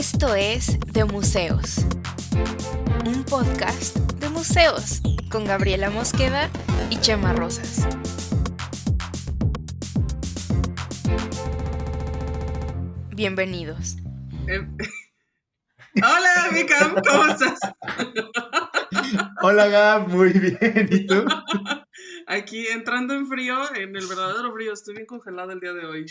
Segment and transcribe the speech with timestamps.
[0.00, 1.84] Esto es De Museos,
[3.04, 6.48] un podcast de museos con Gabriela Mosqueda
[6.88, 7.86] y Chema Rosas.
[13.14, 13.98] Bienvenidos.
[14.46, 14.74] Em,
[15.96, 17.60] Hola, Mika, ¿cómo estás?
[19.42, 20.88] Hola, Gab, muy bien.
[20.90, 21.26] ¿Y tú?
[22.26, 24.72] Aquí entrando en frío, en el verdadero frío.
[24.72, 26.06] Estoy bien congelada el día de hoy.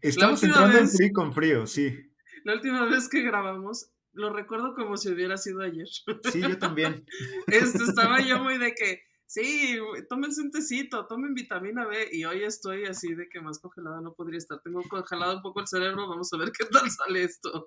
[0.00, 2.13] Estamos entrando en frío con frío, sí.
[2.44, 5.88] La última vez que grabamos, lo recuerdo como si hubiera sido ayer.
[6.30, 7.04] Sí, yo también.
[7.46, 9.78] Este, estaba yo muy de que, sí,
[10.10, 12.10] tómense un tecito, tomen vitamina B.
[12.12, 14.60] Y hoy estoy así de que más congelada no podría estar.
[14.62, 16.06] Tengo congelado un poco el cerebro.
[16.06, 17.64] Vamos a ver qué tal sale esto.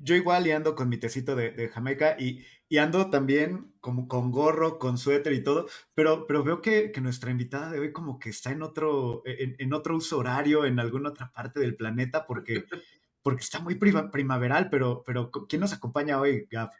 [0.00, 4.32] Yo igual y ando con mi tecito de, Jamaica y, y, ando también como con
[4.32, 5.68] gorro, con suéter y todo.
[5.94, 9.54] Pero, pero veo que, que nuestra invitada de hoy como que está en otro, en,
[9.58, 12.64] en otro uso horario, en alguna otra parte del planeta, porque
[13.22, 16.70] porque está muy primaveral, pero, pero ¿quién nos acompaña hoy, Gab?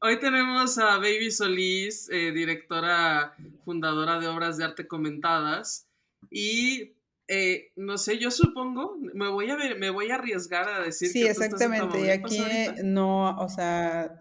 [0.00, 3.34] Hoy tenemos a Baby Solís, eh, directora
[3.64, 5.88] fundadora de obras de arte comentadas.
[6.30, 6.94] Y
[7.26, 11.08] eh, no sé, yo supongo, me voy a ver, me voy a arriesgar a decir
[11.08, 12.00] sí, exactamente.
[12.00, 12.42] y aquí
[12.84, 14.18] no, o sea,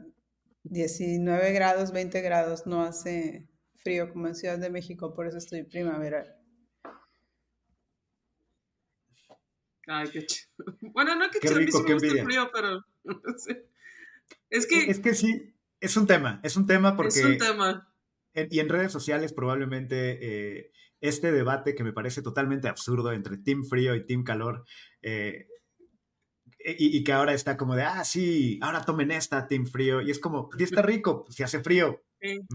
[0.63, 5.63] 19 grados, 20 grados, no hace frío como en Ciudad de México, por eso estoy
[5.63, 6.36] primaveral.
[9.87, 10.47] Ay, qué chido.
[10.93, 12.85] Bueno, no que qué rico, qué frío, pero
[14.49, 14.89] es que...
[14.89, 17.19] Es que sí, es un tema, es un tema porque...
[17.19, 17.93] Es un tema.
[18.33, 23.63] y en redes sociales probablemente eh, este debate que me parece totalmente absurdo entre Team
[23.63, 24.65] Frío y Team Calor,
[25.01, 25.47] eh,
[26.59, 30.19] y, que ahora está como de, ah, sí, ahora tomen esta, Team Frío, y es
[30.19, 32.01] como, sí está rico, si hace frío.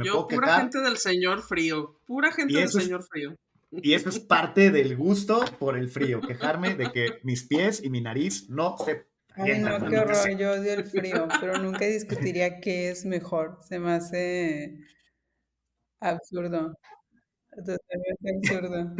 [0.05, 3.35] yo, pura gente del señor frío, pura gente del señor frío.
[3.81, 7.89] Y eso es parte del gusto por el frío, quejarme de que mis pies y
[7.89, 9.09] mi nariz no se...
[9.35, 13.79] Ay, no, qué horror, yo odio el frío, pero nunca discutiría qué es mejor, se
[13.79, 14.79] me hace
[16.01, 16.75] absurdo,
[17.51, 18.95] totalmente absurdo.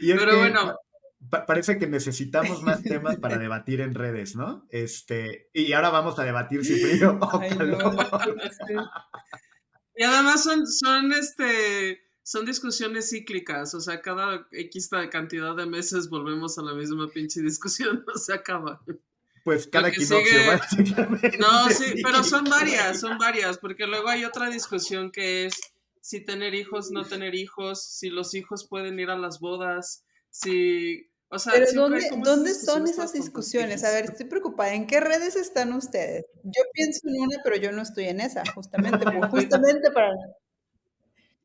[0.00, 0.76] Y pero bueno,
[1.46, 4.66] parece que necesitamos más temas para debatir en redes, ¿no?
[4.70, 7.96] Este, y ahora vamos a debatir si frío o calor.
[9.96, 16.08] Y además son, son, este, son discusiones cíclicas, o sea, cada X cantidad de meses
[16.08, 18.82] volvemos a la misma pinche discusión, no se acaba.
[19.44, 20.38] Pues cada equinoccio,
[21.38, 25.54] No, sí, pero son varias, son varias, porque luego hay otra discusión que es
[26.00, 31.10] si tener hijos, no tener hijos, si los hijos pueden ir a las bodas, si
[31.52, 33.84] pero ¿dónde, ¿dónde son esas discusiones?
[33.84, 34.74] A ver, estoy preocupada.
[34.74, 36.26] ¿En qué redes están ustedes?
[36.42, 40.10] Yo pienso en una, pero yo no estoy en esa, justamente, justamente para...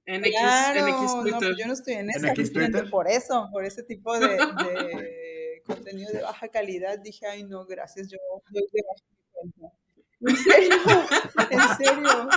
[0.06, 0.40] En X,
[0.76, 4.38] en X No, yo no estoy en esa, justamente por eso, por ese tipo de,
[5.66, 6.98] contenido de baja calidad.
[7.00, 8.18] Dije, ay, no, gracias, yo
[8.50, 9.76] doy de baja
[10.22, 10.76] ¿En serio?
[11.52, 12.30] ¿En serio?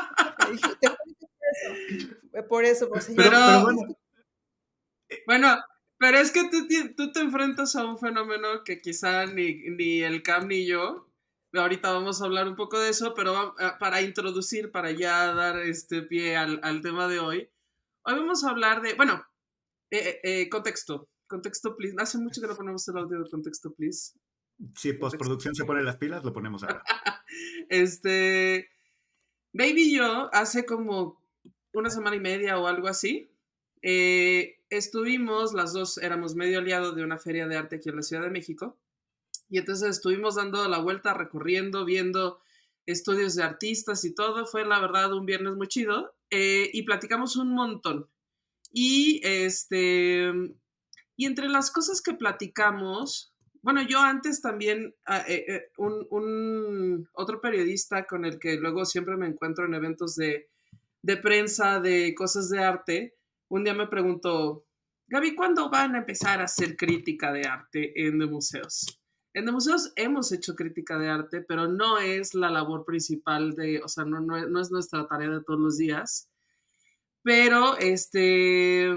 [2.32, 2.88] Te por eso.
[2.88, 3.96] Por eso, pero, bueno.
[5.26, 5.56] Bueno,
[6.02, 10.48] pero es que tú, te enfrentas a un fenómeno que quizá ni, ni el CAM
[10.48, 11.08] ni yo,
[11.52, 15.60] ahorita vamos a hablar un poco de eso, pero ah, para introducir, para ya dar
[15.60, 17.48] este pie al, tema de hoy,
[18.04, 19.24] hoy vamos a hablar de, bueno,
[19.92, 21.94] eh, eh, eh, contexto, contexto, please.
[21.96, 24.18] Hace mucho que no ponemos el audio de contexto, please.
[24.74, 26.82] Si postproducción se pone las pilas, lo ponemos ahora.
[27.68, 28.68] este,
[29.52, 31.22] Baby y yo, hace como
[31.72, 33.30] una semana y media o algo así,
[33.82, 38.02] eh, estuvimos, las dos éramos medio aliados de una feria de arte aquí en la
[38.02, 38.78] Ciudad de México,
[39.48, 42.40] y entonces estuvimos dando la vuelta, recorriendo, viendo
[42.86, 44.46] estudios de artistas y todo.
[44.46, 48.08] Fue la verdad un viernes muy chido eh, y platicamos un montón.
[48.72, 50.32] Y este,
[51.16, 57.40] y entre las cosas que platicamos, bueno, yo antes también, ah, eh, un, un, otro
[57.40, 60.48] periodista con el que luego siempre me encuentro en eventos de,
[61.02, 63.14] de prensa, de cosas de arte,
[63.52, 64.64] un día me preguntó,
[65.08, 68.98] Gaby, ¿cuándo van a empezar a hacer crítica de arte en de museos?
[69.34, 73.82] En de museos hemos hecho crítica de arte, pero no es la labor principal de,
[73.84, 76.30] o sea, no, no, es nuestra tarea de todos los días.
[77.22, 78.88] Pero, este,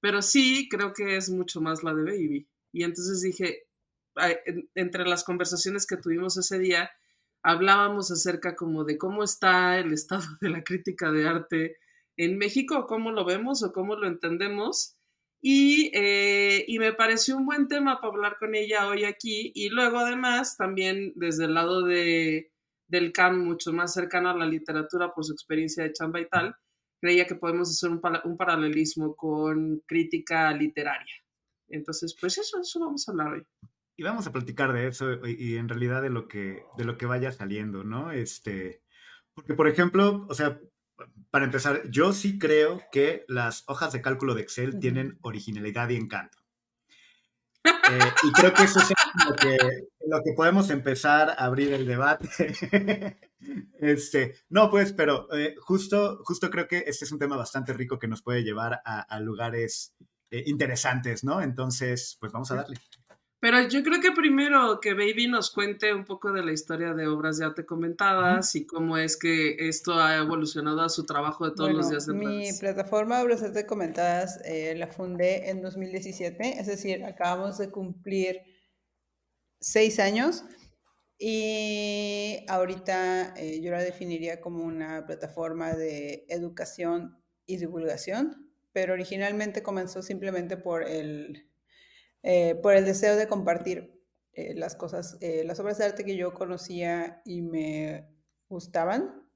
[0.00, 2.48] pero sí creo que es mucho más la de Baby.
[2.72, 3.66] Y entonces dije,
[4.74, 6.90] entre las conversaciones que tuvimos ese día,
[7.42, 11.76] hablábamos acerca como de cómo está el estado de la crítica de arte
[12.24, 14.96] en México, cómo lo vemos o cómo lo entendemos.
[15.42, 19.52] Y, eh, y, me pareció un buen tema para hablar con ella hoy aquí.
[19.54, 22.52] Y luego además también desde el lado de,
[22.88, 26.54] del CAM, mucho más cercano a la literatura por su experiencia de chamba y tal,
[27.00, 31.14] creía que podemos hacer un, un paralelismo con crítica literaria.
[31.68, 33.46] Entonces, pues eso, eso vamos a hablar hoy.
[33.96, 37.06] y vamos a platicar de eso y, en realidad de lo que, de lo que
[37.06, 38.12] vaya saliendo, ¿no?
[38.12, 38.82] Este,
[39.32, 40.60] porque, por ejemplo, o sea,
[41.30, 45.96] para empezar, yo sí creo que las hojas de cálculo de Excel tienen originalidad y
[45.96, 46.38] encanto.
[47.64, 48.92] Eh, y creo que eso es
[49.28, 49.58] lo que,
[50.06, 52.28] lo que podemos empezar a abrir el debate.
[53.80, 57.98] este, no, pues, pero eh, justo, justo creo que este es un tema bastante rico
[57.98, 59.94] que nos puede llevar a, lugares
[60.30, 61.42] eh, interesantes, ¿no?
[61.42, 62.76] Entonces, pues vamos a darle.
[63.40, 67.06] Pero yo creo que primero que Baby nos cuente un poco de la historia de
[67.06, 71.56] obras ya te comentadas y cómo es que esto ha evolucionado a su trabajo de
[71.56, 76.60] todos los días de Mi plataforma Obras ya te comentadas eh, la fundé en 2017,
[76.60, 78.42] es decir, acabamos de cumplir
[79.58, 80.44] seis años
[81.18, 89.62] y ahorita eh, yo la definiría como una plataforma de educación y divulgación, pero originalmente
[89.62, 91.49] comenzó simplemente por el
[92.22, 94.00] eh, por el deseo de compartir
[94.32, 98.08] eh, las cosas, eh, las obras de arte que yo conocía y me
[98.48, 99.26] gustaban.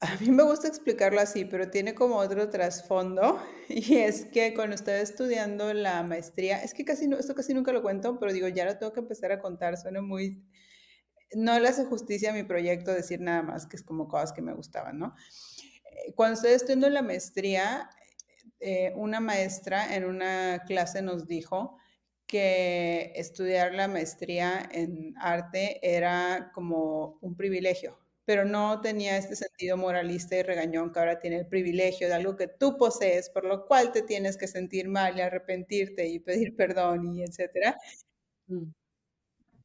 [0.00, 4.74] A mí me gusta explicarlo así, pero tiene como otro trasfondo y es que cuando
[4.74, 8.48] estaba estudiando la maestría, es que casi no, esto casi nunca lo cuento, pero digo,
[8.48, 10.44] ya lo tengo que empezar a contar, suena muy,
[11.34, 14.42] no le hace justicia a mi proyecto decir nada más que es como cosas que
[14.42, 15.14] me gustaban, ¿no?
[16.14, 17.88] Cuando estoy estudiando la maestría,
[18.60, 21.76] eh, una maestra en una clase nos dijo
[22.26, 29.76] que estudiar la maestría en arte era como un privilegio, pero no tenía este sentido
[29.76, 33.66] moralista y regañón que ahora tiene el privilegio de algo que tú posees, por lo
[33.66, 37.76] cual te tienes que sentir mal y arrepentirte y pedir perdón y etcétera.
[38.48, 38.72] Mm.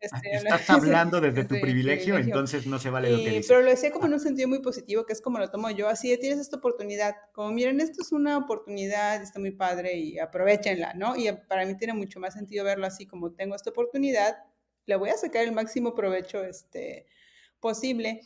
[0.01, 0.21] Estás
[0.69, 3.47] hablando desde, tu privilegio, entonces no se vale lo que dices.
[3.47, 5.87] Pero lo decía como en un sentido muy positivo, que es como lo tomo yo,
[5.87, 10.95] así tienes esta oportunidad, como miren, esto es una oportunidad, está muy padre y aprovechenla,
[10.95, 11.15] ¿no?
[11.15, 14.37] Y para mí tiene mucho más sentido verlo así, como tengo esta oportunidad,
[14.87, 17.05] le voy a sacar el máximo provecho este,
[17.59, 18.21] posible.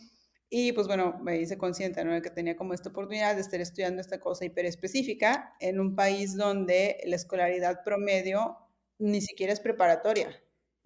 [0.49, 2.13] Y pues bueno, me hice consciente ¿no?
[2.13, 5.95] de que tenía como esta oportunidad de estar estudiando esta cosa hiper específica en un
[5.95, 8.55] país donde la escolaridad promedio
[8.99, 10.29] ni siquiera es preparatoria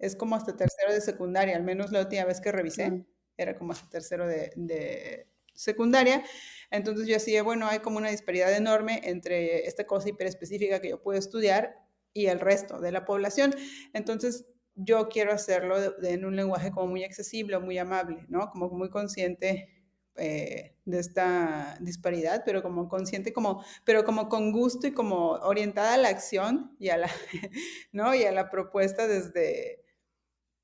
[0.00, 3.04] es como hasta tercero de secundaria, al menos la última vez que revisé,
[3.36, 6.24] era como hasta tercero de, secundaria.
[6.70, 11.02] Entonces yo decía, bueno, hay como una disparidad enorme entre esta cosa hiperespecífica que yo
[11.02, 11.76] puedo estudiar
[12.14, 13.54] y el resto de la población.
[13.92, 18.50] Entonces yo quiero hacerlo en un lenguaje como muy accesible, muy amable, ¿no?
[18.50, 19.80] Como muy consciente
[20.16, 25.94] eh, de esta disparidad, pero como consciente, como, pero como con gusto y como orientada
[25.94, 27.10] a la acción y a la,
[27.92, 28.14] ¿no?
[28.14, 29.84] y a la propuesta desde,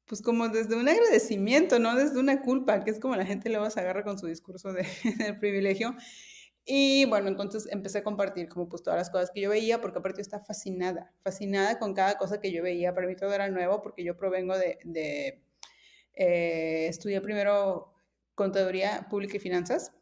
[0.06, 3.68] pues como desde un agradecimiento, no desde una culpa, que es como la gente luego
[3.70, 4.86] se agarra con su discurso de,
[5.18, 5.94] del privilegio.
[6.64, 9.98] Y bueno, entonces empecé a compartir como pues todas las cosas que yo veía, porque
[10.00, 12.94] aparte yo estaba fascinada, fascinada con cada cosa que yo veía.
[12.94, 15.42] Para mí todo era nuevo porque yo provengo de, de
[16.14, 17.94] eh, estudié primero
[18.34, 19.92] contaduría pública y finanzas.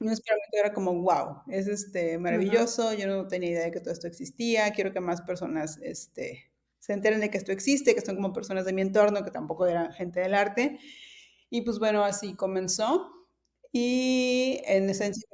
[0.00, 0.10] Mí
[0.52, 4.70] era como, wow, es este, maravilloso, yo no tenía idea de que todo esto existía,
[4.72, 6.50] quiero que más personas este,
[6.86, 9.66] se enteren de que esto existe, que son como personas de mi entorno, que tampoco
[9.66, 10.78] eran gente del arte.
[11.50, 13.12] Y pues bueno, así comenzó.
[13.72, 15.28] Y en esencia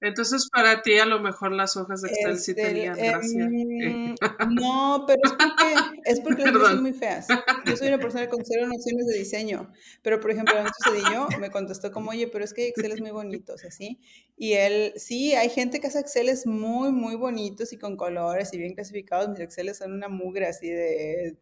[0.00, 3.44] entonces, para ti, a lo mejor las hojas de Excel sí este, tenían gracia.
[3.46, 4.14] Em,
[4.50, 5.74] no, pero es porque,
[6.04, 7.26] es porque las son muy feas.
[7.66, 9.72] Yo soy una persona con cero nociones de diseño.
[10.02, 13.54] Pero, por ejemplo, Cedillo me contestó como, oye, pero es que Excel es muy bonito,
[13.54, 14.00] o sea, ¿sí?
[14.36, 18.58] Y él, sí, hay gente que hace Exceles muy, muy bonitos y con colores y
[18.58, 19.28] bien clasificados.
[19.28, 21.36] Mis Exceles son una mugre así de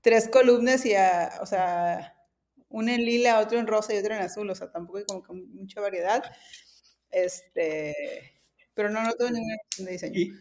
[0.00, 2.16] tres columnas y, a, o sea,
[2.68, 4.50] una en lila, otro en rosa y otro en azul.
[4.50, 6.24] O sea, tampoco hay como que mucha variedad.
[7.12, 7.94] Este,
[8.74, 10.18] pero no, no tengo ninguna de diseño.
[10.18, 10.32] Y,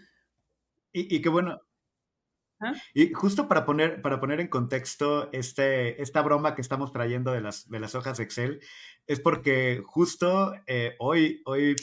[0.94, 1.62] y, qué bueno.
[2.60, 2.74] ¿Ah?
[2.94, 7.42] Y justo para poner, para poner en contexto este, esta broma que estamos trayendo de
[7.42, 8.62] las, de las hojas Excel,
[9.08, 11.76] es porque justo eh, hoy, hoy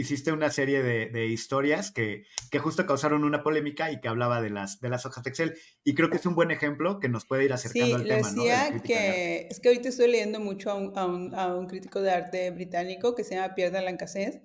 [0.00, 4.50] hiciste una serie de, historias que, que, justo causaron una polémica y que hablaba de
[4.50, 5.54] las, de las hojas de Excel.
[5.84, 8.28] Y creo que es un buen ejemplo que nos puede ir acercando al tema.
[8.28, 12.00] Decía que es que ahorita estoy leyendo mucho a un, a, un, a un, crítico
[12.00, 14.42] de arte británico que se llama Pierre de Lancasset,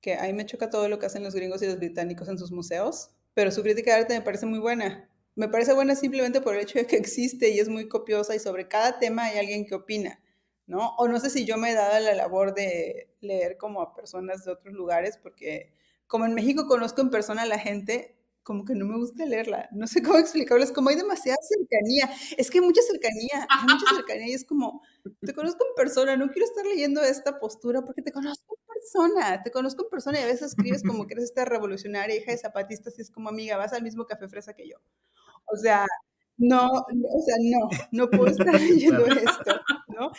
[0.00, 2.38] que a mí me choca todo lo que hacen los gringos y los británicos en
[2.38, 5.08] sus museos, pero su crítica de arte me parece muy buena.
[5.34, 8.40] Me parece buena simplemente por el hecho de que existe y es muy copiosa y
[8.40, 10.20] sobre cada tema hay alguien que opina.
[10.68, 10.94] ¿No?
[10.98, 14.44] O no sé si yo me he dado la labor de leer como a personas
[14.44, 15.72] de otros lugares, porque
[16.06, 19.68] como en México conozco en persona a la gente, como que no me gusta leerla.
[19.72, 22.10] No sé cómo explicarles, como hay demasiada cercanía.
[22.36, 24.82] Es que hay mucha cercanía, hay mucha cercanía y es como,
[25.20, 29.42] te conozco en persona, no quiero estar leyendo esta postura porque te conozco en persona,
[29.42, 32.38] te conozco en persona y a veces escribes como que eres esta revolucionaria, hija de
[32.38, 34.76] zapatistas y es como, amiga, vas al mismo café fresa que yo
[35.46, 35.86] O sea,
[36.38, 39.60] no, o sea, no, no puedo estar leyendo esto,
[39.98, 40.12] ¿no?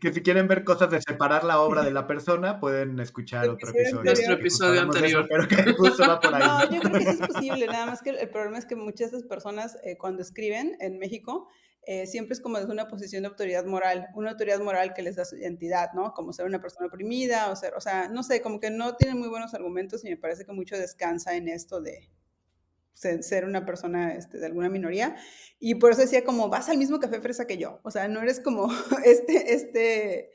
[0.00, 3.70] que, si quieren ver cosas de separar la obra de la persona, pueden escuchar otro
[3.70, 4.04] episodio.
[4.04, 5.26] Nuestro episodio anterior.
[5.28, 6.42] pero que justo va por ahí.
[6.42, 9.10] No, yo creo que sí es posible, nada más que el problema es que muchas
[9.10, 11.48] de esas personas eh, cuando escriben en México,
[11.86, 15.16] eh, siempre es como desde una posición de autoridad moral, una autoridad moral que les
[15.16, 16.12] da su identidad, ¿no?
[16.12, 19.18] Como ser una persona oprimida o ser, o sea, no sé, como que no tienen
[19.18, 22.10] muy buenos argumentos y me parece que mucho descansa en esto de,
[22.94, 25.16] ser una persona este, de alguna minoría.
[25.58, 27.80] Y por eso decía como, vas al mismo café fresa que yo.
[27.82, 28.68] O sea, no eres como
[29.04, 30.30] este, este,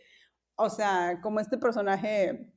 [0.55, 2.51] o sea, como este personaje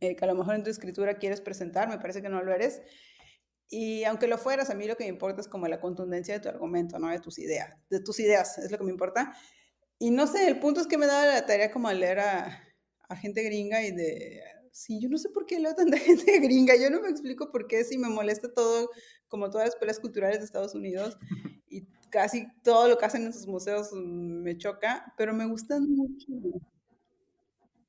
[0.00, 2.52] eh, que a lo mejor en tu escritura quieres presentar, me parece que no lo
[2.52, 2.82] eres.
[3.68, 6.40] Y aunque lo fueras, a mí lo que me importa es como la contundencia de
[6.40, 7.08] tu argumento, ¿no?
[7.08, 9.32] De tus ideas, de tus ideas, es lo que me importa.
[9.98, 12.64] Y no sé, el punto es que me daba la tarea como leer a,
[13.08, 14.40] a gente gringa y de
[14.70, 17.66] sí, yo no sé por qué leo tanta gente gringa, yo no me explico por
[17.66, 18.90] qué si me molesta todo,
[19.28, 21.16] como todas las escuelas culturales de Estados Unidos
[21.68, 26.26] y casi todo lo que hacen en sus museos me choca, pero me gustan mucho.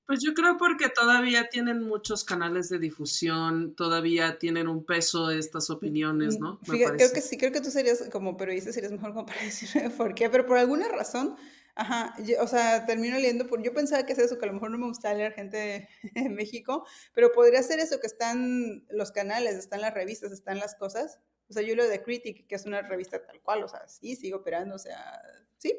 [0.05, 5.69] Pues yo creo porque todavía tienen muchos canales de difusión, todavía tienen un peso estas
[5.69, 6.59] opiniones, ¿no?
[6.59, 10.13] creo que sí, creo que tú serías como periodista, serías mejor como para decirme por
[10.13, 11.37] qué, pero por alguna razón
[11.75, 14.71] Ajá, o sea, termino leyendo, por, yo pensaba que es eso, que a lo mejor
[14.71, 19.55] no me gusta leer gente en México, pero podría ser eso, que están los canales,
[19.55, 21.19] están las revistas, están las cosas.
[21.49, 24.15] O sea, yo lo de Critic, que es una revista tal cual, o sea, sí,
[24.15, 25.21] sigue operando, o sea,
[25.57, 25.73] sí,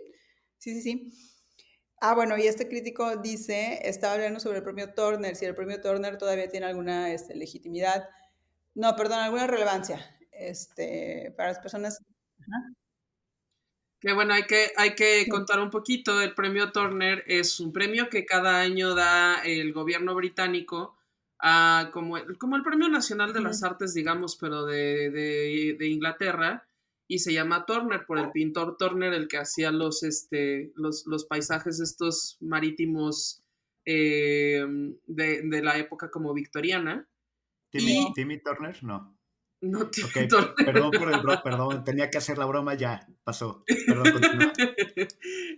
[0.59, 1.13] sí, sí, sí.
[2.01, 5.81] Ah, bueno, y este crítico dice, estaba hablando sobre el premio Turner, si el premio
[5.81, 8.09] Turner todavía tiene alguna este, legitimidad,
[8.75, 10.01] no, perdón, alguna relevancia
[10.33, 12.01] este, para las personas.
[14.03, 16.21] Que bueno, hay que, hay que contar un poquito.
[16.21, 20.97] El premio Turner es un premio que cada año da el gobierno británico
[21.39, 26.67] a, como, el, como el Premio Nacional de las Artes, digamos, pero de, Inglaterra.
[27.07, 31.25] Y se llama Turner por el pintor Turner, el que hacía los, este, los, los
[31.25, 33.45] paisajes estos marítimos
[33.85, 34.67] eh,
[35.07, 37.07] de, la época como victoriana.
[37.71, 39.17] Timmy Turner, no.
[39.63, 40.29] No okay,
[40.67, 43.65] perdón por el bro, perdón, tenía que hacer la broma, ya pasó.
[43.87, 44.53] Perdón, continúa.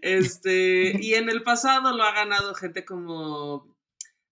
[0.02, 3.74] Este, y en el pasado lo ha ganado gente como,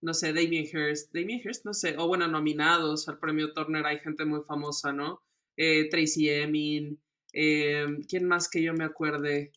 [0.03, 3.99] no sé, Damien Hirst, Damien Hirst, no sé, o bueno, nominados al premio Turner hay
[3.99, 5.23] gente muy famosa, ¿no?
[5.57, 7.01] Eh, Tracy Emin,
[7.33, 9.53] eh, ¿quién más que yo me acuerde?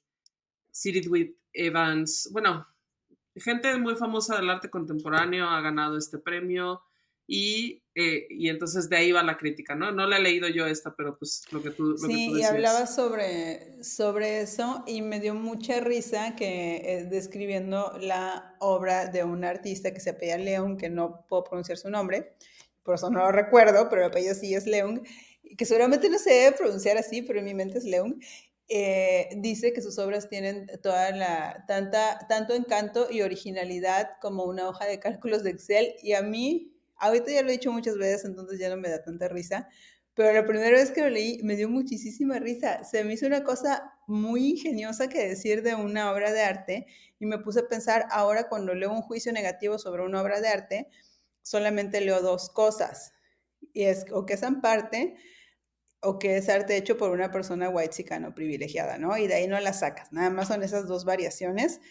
[0.72, 2.65] Sidney Evans, bueno,
[3.36, 6.81] gente muy famosa del arte contemporáneo ha ganado este premio.
[7.27, 9.89] Y, eh, y entonces de ahí va la crítica, ¿no?
[9.89, 12.37] No la he leído yo esta, pero pues lo que tú, lo sí, que tú
[12.39, 19.05] y hablaba sobre, sobre eso y me dio mucha risa que eh, describiendo la obra
[19.05, 22.33] de un artista que se apellida León, que no puedo pronunciar su nombre,
[22.83, 25.03] por eso no lo recuerdo, pero el apellido sí es León,
[25.57, 28.19] que seguramente no se debe pronunciar así, pero en mi mente es León.
[28.67, 34.67] Eh, dice que sus obras tienen toda la, tanta, tanto encanto y originalidad como una
[34.67, 38.25] hoja de cálculos de Excel y a mí Ahorita ya lo he dicho muchas veces,
[38.25, 39.67] entonces ya no me da tanta risa,
[40.15, 42.83] pero la primera vez que lo leí me dio muchísima risa.
[42.85, 46.87] Se me hizo una cosa muy ingeniosa que decir de una obra de arte
[47.19, 50.47] y me puse a pensar, ahora cuando leo un juicio negativo sobre una obra de
[50.47, 50.87] arte,
[51.41, 53.13] solamente leo dos cosas.
[53.73, 55.15] Y es o que es en parte
[56.01, 59.17] o que es arte hecho por una persona white o privilegiada, ¿no?
[59.17, 60.13] Y de ahí no la sacas.
[60.13, 61.81] Nada más son esas dos variaciones.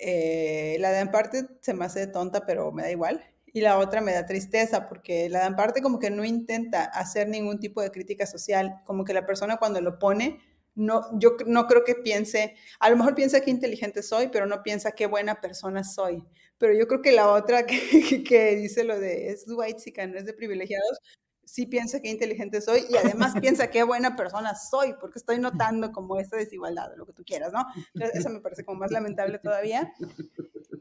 [0.00, 3.78] Eh, la de en parte se me hace tonta, pero me da igual y la
[3.78, 7.82] otra me da tristeza porque la dan parte como que no intenta hacer ningún tipo
[7.82, 10.40] de crítica social, como que la persona cuando lo pone,
[10.74, 14.62] no, yo no creo que piense, a lo mejor piensa qué inteligente soy, pero no
[14.62, 16.24] piensa qué buena persona soy.
[16.56, 20.24] Pero yo creo que la otra que, que dice lo de es white no es
[20.24, 20.98] de privilegiados,
[21.44, 25.92] sí piensa qué inteligente soy y además piensa qué buena persona soy, porque estoy notando
[25.92, 27.66] como esta desigualdad, lo que tú quieras, ¿no?
[27.94, 29.92] Entonces, eso me parece como más lamentable todavía.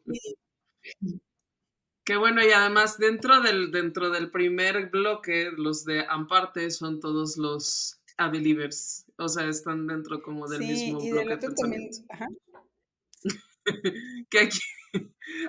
[0.05, 1.21] Y,
[2.03, 7.37] Qué bueno, y además dentro del, dentro del primer bloque, los de Amparte son todos
[7.37, 9.05] los Abilivers.
[9.17, 11.37] O sea, están dentro como del mismo y bloque.
[11.37, 12.27] Del también, ajá.
[14.29, 14.59] que aquí,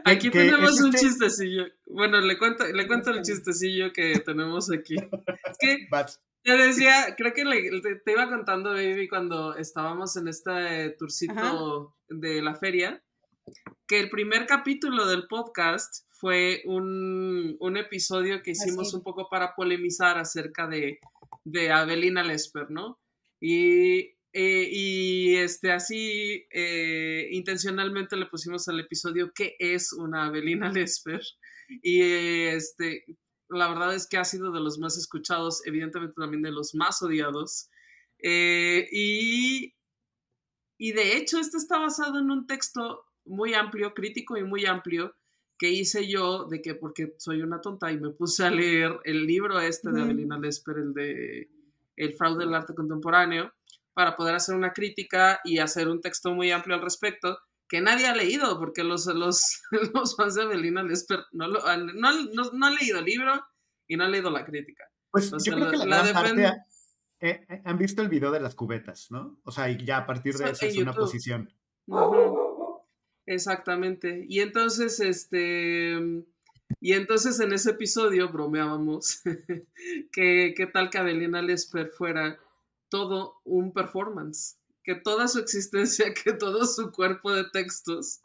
[0.04, 1.64] aquí tenemos un este chistecillo.
[1.86, 4.96] Bueno, le cuento, le cuento el chistecillo que tenemos aquí.
[4.96, 5.88] Es que
[6.42, 12.54] te decía, creo que te, iba contando, baby, cuando estábamos en este tourcito de la
[12.54, 13.02] feria,
[13.86, 20.18] que el primer capítulo del podcast fue un, episodio que hicimos un poco para polemizar
[20.18, 21.00] acerca de,
[21.42, 23.00] de Avelina Lesper, ¿no?
[23.40, 30.70] Y, eh, y este, así eh, intencionalmente le pusimos al episodio ¿Qué es una Avelina
[30.72, 31.22] Lesper?
[31.82, 33.04] Y este,
[33.48, 37.02] la verdad es que ha sido de los más escuchados, evidentemente también de los más
[37.02, 37.68] odiados.
[38.22, 39.74] Eh, y,
[40.78, 45.16] y de hecho, este está basado en un texto muy amplio, crítico y muy amplio,
[45.62, 49.24] que hice yo de que porque soy una tonta y me puse a leer el
[49.24, 51.50] libro este de Avelina Lesper, el de
[51.94, 53.52] El fraude del arte contemporáneo,
[53.92, 57.38] para poder hacer una crítica y hacer un texto muy amplio al respecto
[57.68, 59.40] que nadie ha leído, porque los, los,
[59.94, 62.10] los fans de Avelina Lesper no, lo, no,
[62.52, 63.40] no, han leído el libro
[63.86, 64.82] y no han leído la crítica.
[65.12, 66.44] Pues yo creo que la, la parte
[67.20, 69.38] eh, eh, han visto el video de las cubetas, ¿no?
[69.44, 71.48] O sea, y ya a partir de eso es una posición.
[73.26, 74.24] Exactamente.
[74.28, 76.24] Y entonces, este,
[76.80, 79.22] y entonces en ese episodio bromeábamos
[80.12, 82.38] que qué tal que Avelina Lesper fuera
[82.88, 88.20] todo un performance, que toda su existencia, que todo su cuerpo de textos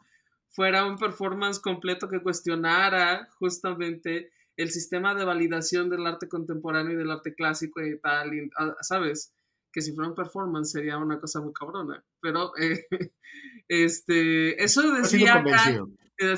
[0.48, 6.96] fuera un performance completo que cuestionara justamente el sistema de validación del arte contemporáneo y
[6.96, 9.32] del arte clásico y tal, ah, ¿sabes?
[9.78, 12.04] Que si fuera un performance sería una cosa muy cabrona.
[12.20, 12.84] Pero eh,
[13.68, 15.36] este, eso decía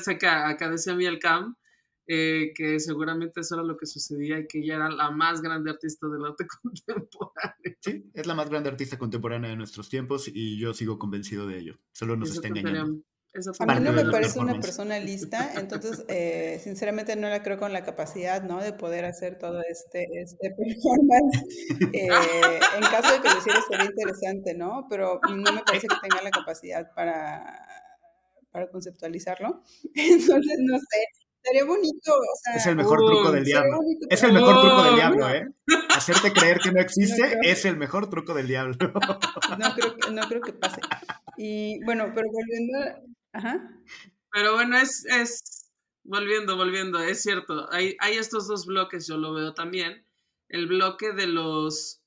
[0.06, 1.56] acá, acá, decía Miel Cam,
[2.06, 5.70] eh, que seguramente eso era lo que sucedía y que ella era la más grande
[5.70, 7.76] artista del arte contemporáneo.
[7.80, 11.61] Sí, es la más grande artista contemporánea de nuestros tiempos y yo sigo convencido de
[11.61, 11.78] ello.
[11.92, 13.02] Solo nos está engañando.
[13.60, 17.72] A mí no me parece una persona lista, entonces eh, sinceramente no la creo con
[17.72, 18.60] la capacidad, ¿no?
[18.60, 21.44] De poder hacer todo este, este performance.
[21.92, 22.08] Eh,
[22.76, 24.87] en caso de que lo hiciera sería interesante, ¿no?
[24.90, 27.66] Pero no me parece que tenga la capacidad para,
[28.50, 29.62] para conceptualizarlo.
[29.94, 31.06] Entonces, no sé,
[31.42, 32.12] Sería bonito.
[32.12, 33.80] O sea, es el mejor truco del diablo.
[34.08, 35.49] es el mejor truco del diablo, ¿eh?
[35.88, 38.76] Hacerte creer que no existe es el mejor truco del diablo.
[39.58, 40.80] No creo, que, no creo que pase.
[41.37, 43.10] Y bueno, pero volviendo.
[43.32, 43.70] Ajá.
[44.32, 45.72] Pero bueno, es, es.
[46.02, 47.70] Volviendo, volviendo, es cierto.
[47.72, 50.04] Hay, hay estos dos bloques, yo lo veo también.
[50.49, 52.02] El bloque de los.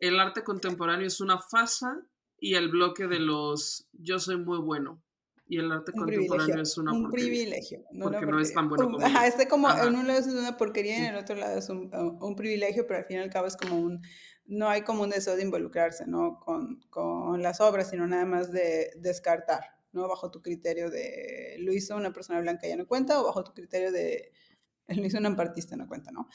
[0.00, 2.00] El arte contemporáneo es una farsa
[2.38, 3.88] y el bloque de los.
[3.92, 5.02] Yo soy muy bueno
[5.48, 9.04] y el arte contemporáneo es una un privilegio no porque no es tan bueno como
[9.04, 11.68] ajá, este como en un lado es una porquería y en el otro lado es
[11.70, 14.02] un, un, privilegio pero al fin y al cabo es como un
[14.44, 18.52] no hay como un deseo de involucrarse no con, con las obras sino nada más
[18.52, 23.20] de descartar no bajo tu criterio de lo hizo una persona blanca ya no cuenta
[23.20, 24.32] o bajo tu criterio de
[24.88, 26.28] lo hizo un ampartista no cuenta no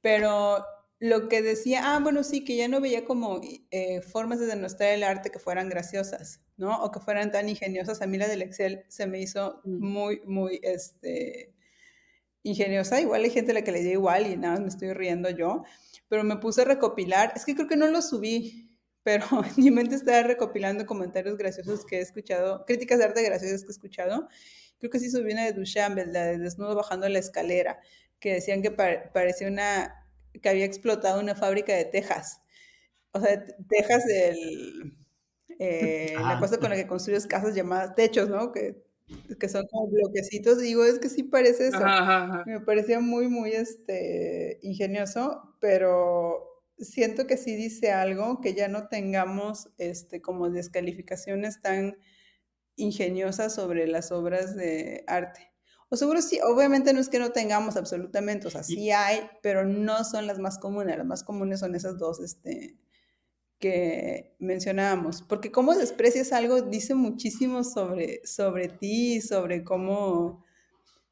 [0.00, 0.64] pero
[1.00, 4.88] lo que decía, ah, bueno, sí, que ya no veía como eh, formas de denostar
[4.88, 6.82] el arte que fueran graciosas, ¿no?
[6.82, 8.02] O que fueran tan ingeniosas.
[8.02, 9.78] A mí la del Excel se me hizo mm.
[9.78, 11.54] muy, muy, este,
[12.42, 13.00] ingeniosa.
[13.00, 15.62] Igual hay gente a la que le dio igual y nada, me estoy riendo yo.
[16.08, 18.67] Pero me puse a recopilar, es que creo que no lo subí,
[19.08, 19.24] pero
[19.56, 23.68] en mi mente estaba recopilando comentarios graciosos que he escuchado, críticas de arte graciosas que
[23.68, 24.28] he escuchado.
[24.78, 27.80] Creo que sí subí una de Duchamp, la de desnudo bajando la escalera,
[28.20, 29.94] que decían que parecía una
[30.42, 32.42] que había explotado una fábrica de Texas.
[33.12, 34.94] O sea, Texas, el,
[35.58, 36.38] eh, la ah.
[36.38, 38.52] cosa con la que construyes casas llamadas techos, ¿no?
[38.52, 38.84] Que,
[39.40, 40.60] que son como bloquecitos.
[40.60, 41.80] Digo, es que sí parece eso.
[42.44, 48.88] Me parecía muy, muy este, ingenioso, pero siento que sí dice algo, que ya no
[48.88, 51.96] tengamos este, como descalificaciones tan
[52.76, 55.52] ingeniosas sobre las obras de arte.
[55.90, 59.64] O seguro sí, obviamente no es que no tengamos absolutamente, o sea, sí hay, pero
[59.64, 60.98] no son las más comunes.
[60.98, 62.76] Las más comunes son esas dos este,
[63.58, 65.22] que mencionábamos.
[65.22, 70.44] Porque cómo desprecias algo dice muchísimo sobre, sobre ti, sobre cómo,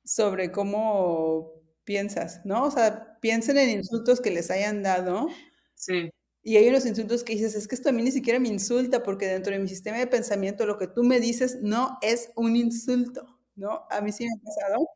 [0.05, 1.53] sobre cómo
[1.85, 2.65] piensas, ¿no?
[2.65, 5.29] O sea, piensen en insultos que les hayan dado.
[5.77, 6.11] Sí.
[6.43, 9.03] Y hay unos insultos que dices, es que esto a mí ni siquiera me insulta,
[9.05, 12.57] porque dentro de mi sistema de pensamiento lo que tú me dices no es un
[12.57, 13.37] insulto.
[13.57, 13.87] ¿no?
[13.91, 14.89] A mí sí me ha pasado.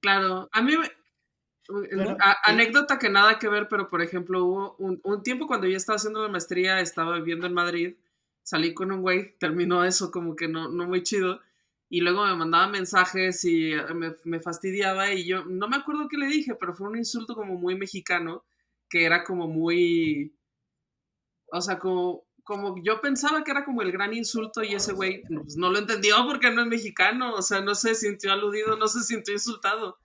[0.00, 0.74] Claro, a mí,
[2.44, 6.22] anécdota que nada que ver, pero por ejemplo, hubo un, tiempo cuando yo estaba haciendo
[6.22, 7.94] la maestría, estaba viviendo en Madrid,
[8.42, 11.40] salí con un güey, terminó eso como que no, no muy chido,
[11.88, 16.18] y luego me mandaba mensajes y me, me fastidiaba y yo no me acuerdo qué
[16.18, 18.44] le dije, pero fue un insulto como muy mexicano,
[18.94, 20.38] que era como muy,
[21.50, 25.22] o sea, como como yo pensaba que era como el gran insulto y ese güey
[25.22, 28.86] pues, no lo entendió porque no es mexicano, o sea, no se sintió aludido, no
[28.86, 29.98] se sintió insultado.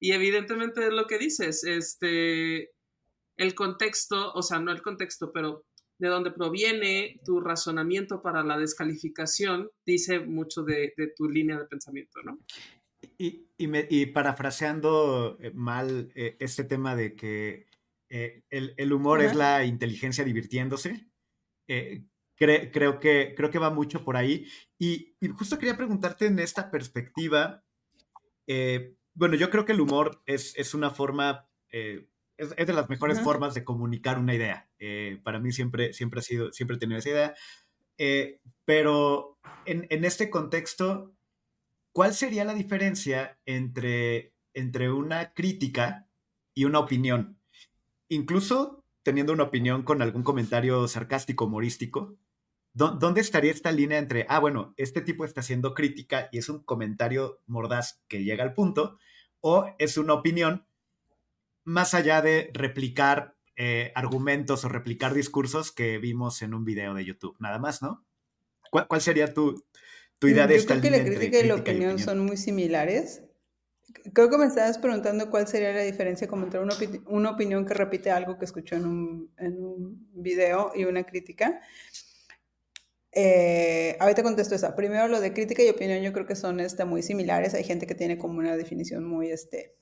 [0.00, 2.70] Y evidentemente es lo que dices, este,
[3.36, 5.66] el contexto, o sea, no el contexto, pero
[5.98, 12.22] de dónde proviene tu razonamiento para la descalificación, dice mucho de, tu línea de pensamiento,
[12.22, 12.38] ¿no?
[13.18, 17.69] Y, y, parafraseando eh, mal eh, este tema de que
[18.10, 21.06] eh, el, humor es la inteligencia divirtiéndose,
[21.68, 22.02] eh,
[22.34, 24.46] creo, que, creo que va mucho por ahí.
[24.78, 27.64] Y, justo quería preguntarte en esta perspectiva,
[28.48, 32.88] eh, bueno, yo creo que el humor es, es una forma, eh, es, de las
[32.88, 34.68] mejores formas de comunicar una idea.
[35.22, 37.34] Para mí siempre, siempre ha sido, siempre he tenido esa idea.
[38.64, 41.14] Pero en, en, este contexto,
[41.92, 46.08] ¿cuál sería la diferencia entre, entre una crítica
[46.54, 47.39] y una opinión?
[48.10, 52.18] Incluso teniendo una opinión con algún comentario sarcástico, humorístico,
[52.72, 56.62] ¿Dónde estaría esta línea entre, ah, bueno, este tipo está haciendo crítica y es un
[56.62, 58.96] comentario mordaz que llega al punto,
[59.40, 60.66] o es una opinión
[61.64, 67.04] más allá de replicar eh, argumentos o replicar discursos que vimos en un video de
[67.04, 68.04] YouTube, nada más, ¿no?
[68.70, 69.64] ¿Cuál, sería tu,
[70.20, 73.24] tu, idea de Yo esta creo que la crítica y la opinión, son muy similares.
[74.12, 76.74] Creo que me estabas preguntando cuál sería la diferencia como entre una,
[77.06, 81.60] una opinión que repite algo que escuchó en un, en un video y una crítica.
[83.12, 84.76] Eh, ahorita contesto esa.
[84.76, 87.54] Primero, lo de crítica y opinión, yo creo que son este, muy similares.
[87.54, 89.74] Hay gente que tiene como una definición muy, este,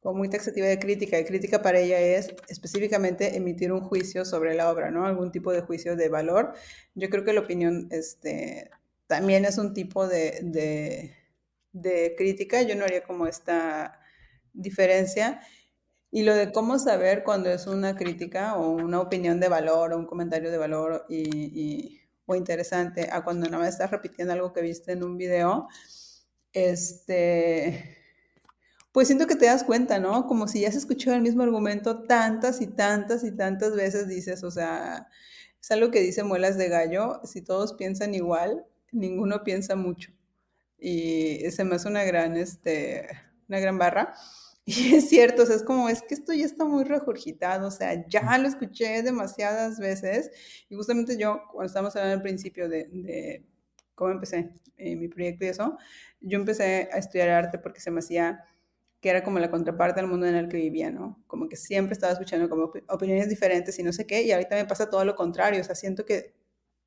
[0.00, 1.18] como muy taxativa de crítica.
[1.18, 5.06] Y crítica para ella es específicamente emitir un juicio sobre la obra, ¿no?
[5.06, 6.54] Algún tipo de juicio de valor.
[6.94, 8.70] Yo creo que la opinión este,
[9.06, 11.14] también es un tipo de, de,
[11.72, 12.62] de crítica.
[12.62, 14.00] Yo no haría como esta
[14.52, 15.40] diferencia.
[16.10, 19.98] Y lo de cómo saber cuando es una crítica o una opinión de valor o
[19.98, 24.62] un comentario de valor y o interesante a cuando nada más estás repitiendo algo que
[24.62, 25.68] viste en un video,
[26.52, 27.98] este,
[28.92, 30.26] pues siento que te das cuenta, ¿no?
[30.26, 34.44] Como si ya has escuchado el mismo argumento tantas y tantas y tantas veces, dices,
[34.44, 35.08] o sea,
[35.60, 40.12] es algo que dice Muelas de Gallo, si todos piensan igual, ninguno piensa mucho.
[40.84, 43.08] Y se me hace una gran, este,
[43.48, 44.14] una gran barra.
[44.64, 47.70] Y es cierto, o sea, es como, es que esto ya está muy regurgitado, o
[47.72, 50.30] sea, ya lo escuché demasiadas veces.
[50.68, 53.44] Y justamente yo, cuando estábamos hablando al principio de, de
[53.96, 55.76] cómo empecé eh, mi proyecto y eso,
[56.20, 58.44] yo empecé a estudiar arte porque se me hacía
[59.00, 61.22] que era como la contraparte del mundo en el que vivía, ¿no?
[61.26, 64.64] Como que siempre estaba escuchando como opiniones diferentes y no sé qué, y ahorita me
[64.64, 66.34] pasa todo lo contrario, o sea, siento que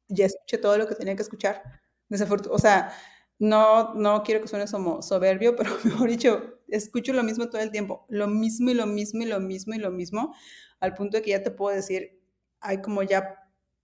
[0.07, 1.61] ya escuché todo lo que tenía que escuchar.
[2.07, 2.93] Desafortunadamente, o sea,
[3.39, 7.71] no, no quiero que suene como soberbio, pero mejor dicho, escucho lo mismo todo el
[7.71, 10.33] tiempo, lo mismo y lo mismo y lo mismo y lo mismo,
[10.79, 12.21] al punto de que ya te puedo decir,
[12.59, 13.35] hay como ya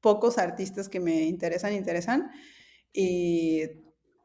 [0.02, 2.32] pocos artistas que me interesan, interesan,
[2.94, 3.64] y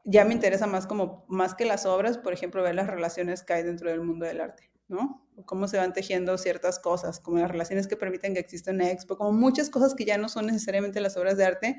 [0.03, 3.53] ya me interesa más como, más que las obras, por ejemplo, ver las relaciones que
[3.53, 5.27] hay dentro del mundo del arte, ¿no?
[5.45, 9.17] cómo se van tejiendo ciertas cosas, como las relaciones que permiten que exista una expo,
[9.17, 11.77] como muchas cosas que ya no son necesariamente las obras de arte,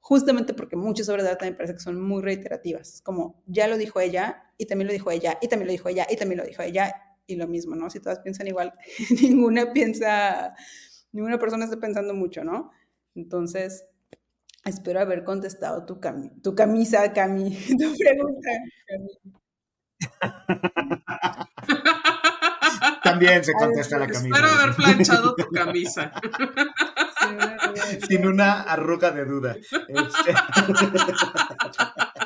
[0.00, 3.02] justamente porque muchas obras de arte me parece que son muy reiterativas.
[3.02, 6.06] Como ya lo dijo ella, y también lo dijo ella, y también lo dijo ella,
[6.08, 6.94] y también lo dijo ella,
[7.26, 7.90] y lo mismo, ¿no?
[7.90, 8.74] Si todas piensan igual,
[9.22, 10.54] ninguna piensa,
[11.12, 12.70] ninguna persona está pensando mucho, ¿no?
[13.14, 13.84] Entonces,
[14.64, 16.00] espero haber contestado tu,
[16.42, 18.50] tu camisa, Cami, tu pregunta.
[23.02, 24.36] También se contesta la camisa.
[24.36, 26.12] Espero haber planchado tu camisa.
[28.08, 29.56] Sin una arruga de duda.
[29.56, 30.34] Este.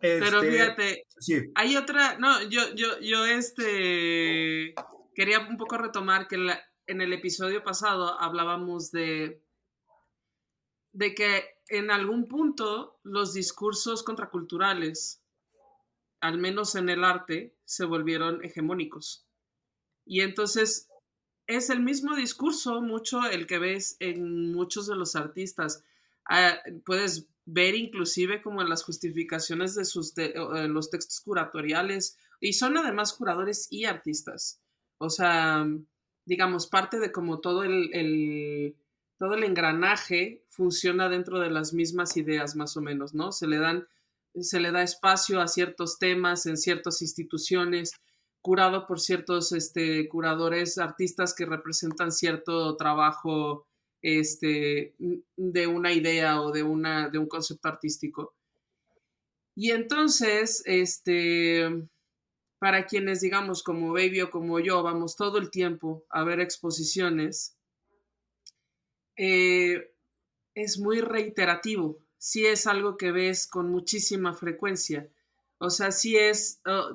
[0.00, 1.06] Pero este, fíjate,
[1.56, 4.74] hay otra, no, yo, yo, yo este,
[5.14, 6.36] quería un poco retomar que
[6.86, 9.42] en el episodio pasado hablábamos de,
[10.92, 15.24] de que en algún punto los discursos contraculturales,
[16.20, 19.26] al menos en el arte, se volvieron hegemónicos.
[20.06, 20.88] Y entonces
[21.48, 25.82] es el mismo discurso, mucho el que ves en muchos de los artistas.
[26.28, 30.12] Ah, puedes ver inclusive como en las justificaciones de sus
[30.68, 34.60] los textos curatoriales y son además curadores y artistas.
[34.98, 35.66] O sea,
[36.26, 38.76] digamos, parte de como todo el,
[39.18, 43.32] todo el engranaje funciona dentro de las mismas ideas más o menos, ¿no?
[43.32, 43.88] Se le dan
[44.40, 47.92] se le da espacio a ciertos temas en ciertas instituciones
[48.40, 53.66] curado por ciertos este, curadores, artistas que representan cierto trabajo
[54.02, 54.94] este,
[55.36, 58.34] de una idea o de, una, de un concepto artístico.
[59.54, 61.88] Y entonces, este,
[62.58, 67.56] para quienes, digamos, como Baby o como yo, vamos todo el tiempo a ver exposiciones,
[69.16, 69.92] eh,
[70.54, 71.98] es muy reiterativo.
[72.18, 75.08] Sí es algo que ves con muchísima frecuencia.
[75.58, 76.94] O sea, sí es, oh,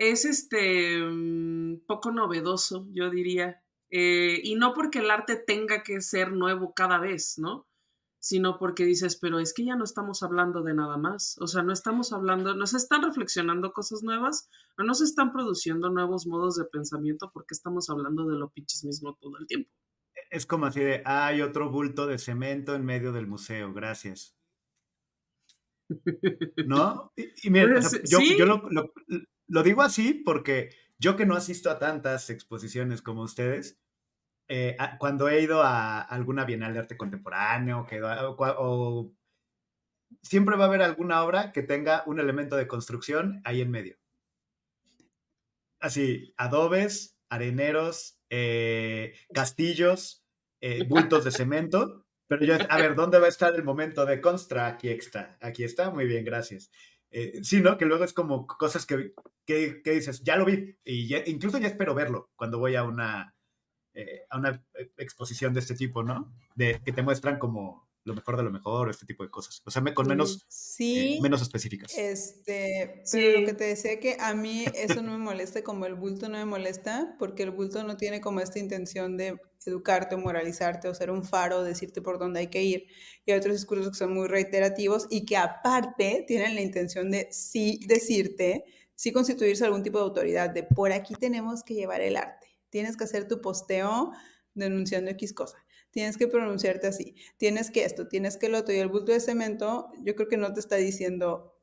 [0.00, 3.62] es este mm, poco novedoso, yo diría.
[3.90, 7.68] Eh, y no porque el arte tenga que ser nuevo cada vez, ¿no?
[8.18, 11.36] Sino porque dices, pero es que ya no estamos hablando de nada más.
[11.40, 15.90] O sea, no estamos hablando, no se están reflexionando cosas nuevas, no nos están produciendo
[15.90, 19.70] nuevos modos de pensamiento porque estamos hablando de lo pinches mismo todo el tiempo.
[20.30, 24.34] Es como así de, hay otro bulto de cemento en medio del museo, gracias.
[26.66, 27.12] ¿No?
[27.16, 28.92] Y, mira, pues, yo, lo,
[29.62, 33.80] digo así porque yo que no asisto a tantas exposiciones como ustedes,
[34.48, 37.86] eh, cuando he ido a alguna bienal de arte contemporáneo
[40.22, 43.96] siempre va a haber alguna obra que tenga un elemento de construcción ahí en medio.
[45.80, 50.24] Así, adobes, areneros, eh, castillos,
[50.60, 52.04] eh, bultos de cemento.
[52.26, 54.60] Pero yo, a ver, ¿dónde va a estar el momento de constru?
[54.60, 56.70] Aquí está, aquí está, muy bien, gracias.
[57.10, 57.76] Eh, sí, ¿no?
[57.76, 59.12] Que luego es como cosas que,
[59.44, 63.34] que, dices, ya lo vi, y incluso ya espero verlo cuando voy a una,
[64.30, 64.64] a una
[64.96, 66.32] exposición de este tipo, ¿no?
[66.54, 69.62] De que te muestran como lo mejor de lo mejor, este tipo de cosas.
[69.64, 71.96] O sea, con menos, sí, menos específicas.
[71.96, 75.94] Este, pero lo que te decía que a mí eso no me molesta, como el
[75.94, 80.18] bulto no me molesta, porque el bulto no tiene como esta intención de educarte o
[80.18, 82.86] moralizarte o ser un faro, decirte por dónde hay que ir.
[83.24, 87.28] Y hay otros discursos que son muy reiterativos y que aparte tienen la intención de
[87.30, 92.16] sí decirte, sí constituirse algún tipo de autoridad, de por aquí tenemos que llevar el
[92.16, 92.48] arte.
[92.70, 94.12] Tienes que hacer tu posteo
[94.54, 95.58] denunciando X cosa.
[95.90, 97.14] Tienes que pronunciarte así.
[97.36, 98.74] Tienes que esto, tienes que lo otro.
[98.74, 101.56] Y el bulto de cemento, yo creo que no te está diciendo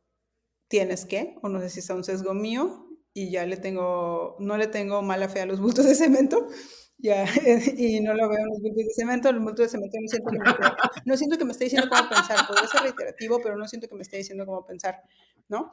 [0.67, 4.57] tienes que, o no sé si es un sesgo mío, y ya le tengo, no
[4.57, 6.47] le tengo mala fe a los bultos de cemento,
[6.97, 7.25] ya,
[7.77, 10.29] y no lo veo en los bultos de cemento, el bulto de cemento no siento
[10.29, 10.63] que me, esté,
[11.05, 14.45] no siento diciendo cómo pensar, podría ser reiterativo, pero no siento que me esté diciendo
[14.45, 15.01] cómo pensar,
[15.47, 15.71] ¿no?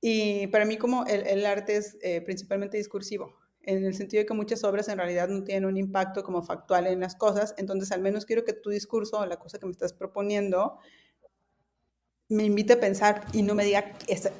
[0.00, 3.34] Y para mí como el, el arte es eh, principalmente discursivo,
[3.66, 6.86] en el sentido de que muchas obras en realidad no tienen un impacto como factual
[6.86, 9.72] en las cosas, entonces al menos quiero que tu discurso o la cosa que me
[9.72, 10.78] estás proponiendo
[12.28, 13.92] me invite a pensar y no me diga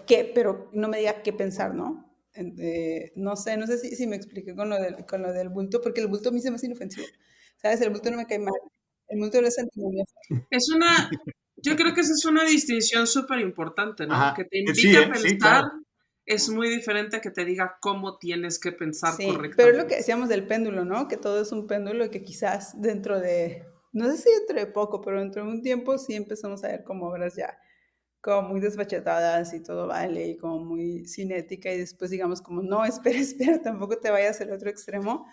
[0.06, 2.04] qué, pero no me diga qué pensar, ¿no?
[2.34, 5.48] Eh, no sé, no sé si, si me expliqué con lo, del, con lo del
[5.48, 7.06] bulto, porque el bulto a mí se me hace inofensivo.
[7.56, 7.80] ¿Sabes?
[7.80, 8.54] El bulto no me cae mal.
[9.08, 10.12] El bulto no es antimonioso.
[10.50, 11.08] Es una,
[11.56, 14.34] yo creo que esa es una distinción súper importante, ¿no?
[14.36, 15.10] que te invite a ¿eh?
[15.10, 15.64] pensar
[16.26, 19.56] es muy diferente a que te diga cómo tienes que pensar sí, correctamente.
[19.56, 21.06] Pero es lo que decíamos del péndulo, ¿no?
[21.08, 24.66] Que todo es un péndulo y que quizás dentro de, no sé si dentro de
[24.66, 27.56] poco, pero dentro de un tiempo sí empezamos a ver como obras ya
[28.26, 32.84] como muy desbachatadas y todo vale y como muy cinética y después digamos como no,
[32.84, 35.26] espera, espera, tampoco te vayas al otro extremo,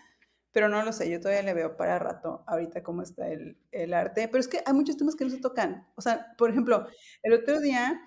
[0.52, 3.96] pero no lo sé, yo todavía le veo para rato ahorita cómo está el, el
[3.96, 6.86] arte, pero es que hay muchos temas que no se tocan, o sea, por ejemplo,
[7.24, 8.00] el otro día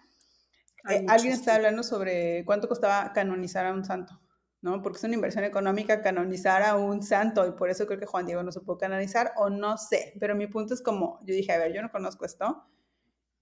[0.88, 4.20] eh, alguien está hablando sobre cuánto costaba canonizar a un santo,
[4.61, 4.83] ¿no?
[4.83, 8.27] Porque es una inversión económica canonizar a un santo y por eso creo que Juan
[8.27, 11.53] Diego no se pudo canonizar o no sé, pero mi punto es como, yo dije,
[11.53, 12.64] a ver, yo no conozco esto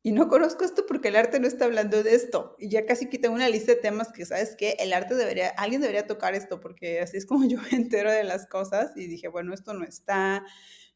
[0.02, 3.08] y no conozco esto porque el arte no está hablando de esto y ya casi
[3.08, 4.76] quité una lista de temas que, ¿sabes qué?
[4.78, 8.24] El arte debería, alguien debería tocar esto porque así es como yo me entero de
[8.24, 10.44] las cosas y dije, bueno, esto no está,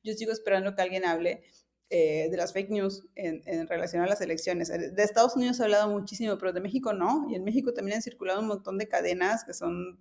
[0.02, 1.42] yo sigo esperando que alguien hable
[1.90, 4.68] eh, de las fake news en, en, relación a las elecciones.
[4.68, 7.27] De Estados Unidos se ha hablado muchísimo, pero de México no.
[7.31, 9.98] Y en México también han circulado un montón de cadenas que son,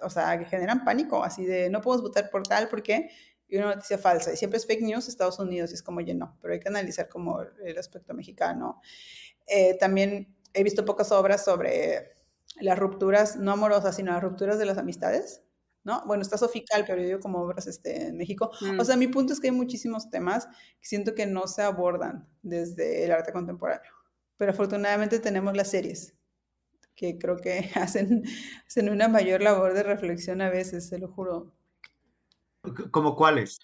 [0.00, 3.10] o sea, que generan pánico, así de no podemos votar por tal porque
[3.48, 4.32] y una noticia falsa.
[4.32, 6.68] Y siempre es fake news Estados Unidos, y es como, oye, no, pero hay que
[6.68, 8.80] analizar como el aspecto mexicano.
[9.46, 12.12] Eh, también he visto pocas obras sobre
[12.60, 15.42] las rupturas, no amorosas, sino las rupturas de las amistades.
[15.86, 16.02] ¿No?
[16.04, 18.50] Bueno, está Sofical, pero yo digo como obras este, en México.
[18.60, 18.84] O mm.
[18.84, 23.04] sea, mi punto es que hay muchísimos temas que siento que no se abordan desde
[23.04, 23.92] el arte contemporáneo.
[24.36, 26.14] Pero afortunadamente tenemos las series,
[26.96, 28.24] que creo que hacen,
[28.66, 31.54] hacen una mayor labor de reflexión a veces, se lo juro.
[32.90, 33.60] ¿Como cuáles?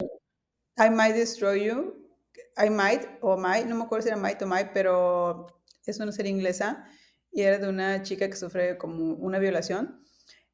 [0.79, 2.09] I Might Destroy You,
[2.57, 5.49] I Might, o Might, no me acuerdo si era Might o Might, pero
[5.85, 6.87] es una serie inglesa
[7.33, 10.05] y era de una chica que sufre como una violación.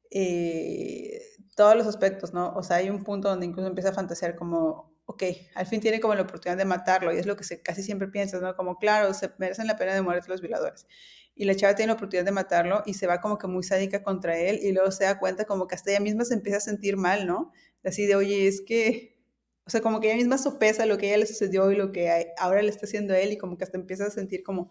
[0.09, 1.11] Y
[1.55, 2.53] todos los aspectos, ¿no?
[2.55, 5.23] O sea, hay un punto donde incluso empieza a fantasear como, ok,
[5.55, 8.07] al fin tiene como la oportunidad de matarlo, y es lo que se, casi siempre
[8.07, 8.55] piensas, ¿no?
[8.55, 10.87] Como, claro, se merecen la pena de muerte los violadores.
[11.35, 14.03] Y la chava tiene la oportunidad de matarlo y se va como que muy sádica
[14.03, 16.61] contra él, y luego se da cuenta como que hasta ella misma se empieza a
[16.61, 17.51] sentir mal, ¿no?
[17.83, 19.17] Así de, oye, es que,
[19.65, 21.91] o sea, como que ella misma sopesa lo que a ella le sucedió y lo
[21.91, 24.69] que ahora le está haciendo él, y como que hasta empieza a sentir como,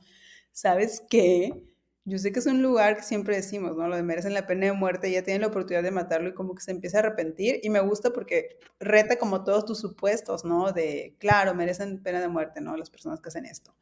[0.52, 1.64] ¿sabes qué?
[2.08, 3.86] Yo sé que es un lugar que siempre decimos, ¿no?
[3.86, 6.54] Lo de merecen la pena de muerte, ya tienen la oportunidad de matarlo y como
[6.54, 7.60] que se empieza a arrepentir.
[7.62, 10.72] Y me gusta porque reta como todos tus supuestos, ¿no?
[10.72, 12.76] De, claro, merecen pena de muerte, ¿no?
[12.76, 13.74] Las personas que hacen esto.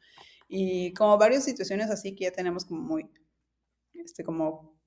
[0.49, 3.09] Y como varias situaciones así que ya tenemos como muy,
[3.93, 4.77] este, como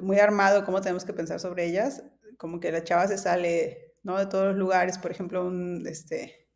[0.00, 2.02] muy armado cómo tenemos que pensar sobre ellas,
[2.38, 4.18] como que la chava se sale, ¿no?
[4.18, 6.48] De todos los lugares, por ejemplo, un, este...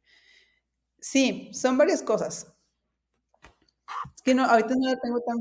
[1.01, 2.55] Sí, son varias cosas.
[4.14, 5.38] Es que no, ahorita no la tengo tan...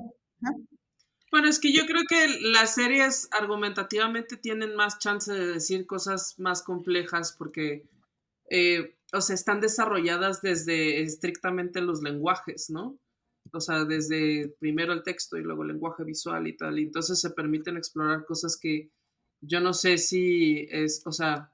[1.33, 6.35] Bueno, es que yo creo que las series argumentativamente tienen más chance de decir cosas
[6.37, 7.89] más complejas porque,
[8.51, 12.99] eh, o sea, están desarrolladas desde estrictamente los lenguajes, ¿no?
[13.51, 17.19] o sea, desde primero el texto y luego el lenguaje visual y tal, y entonces
[17.19, 18.91] se permiten explorar cosas que
[19.41, 21.51] yo no sé si es, o sea,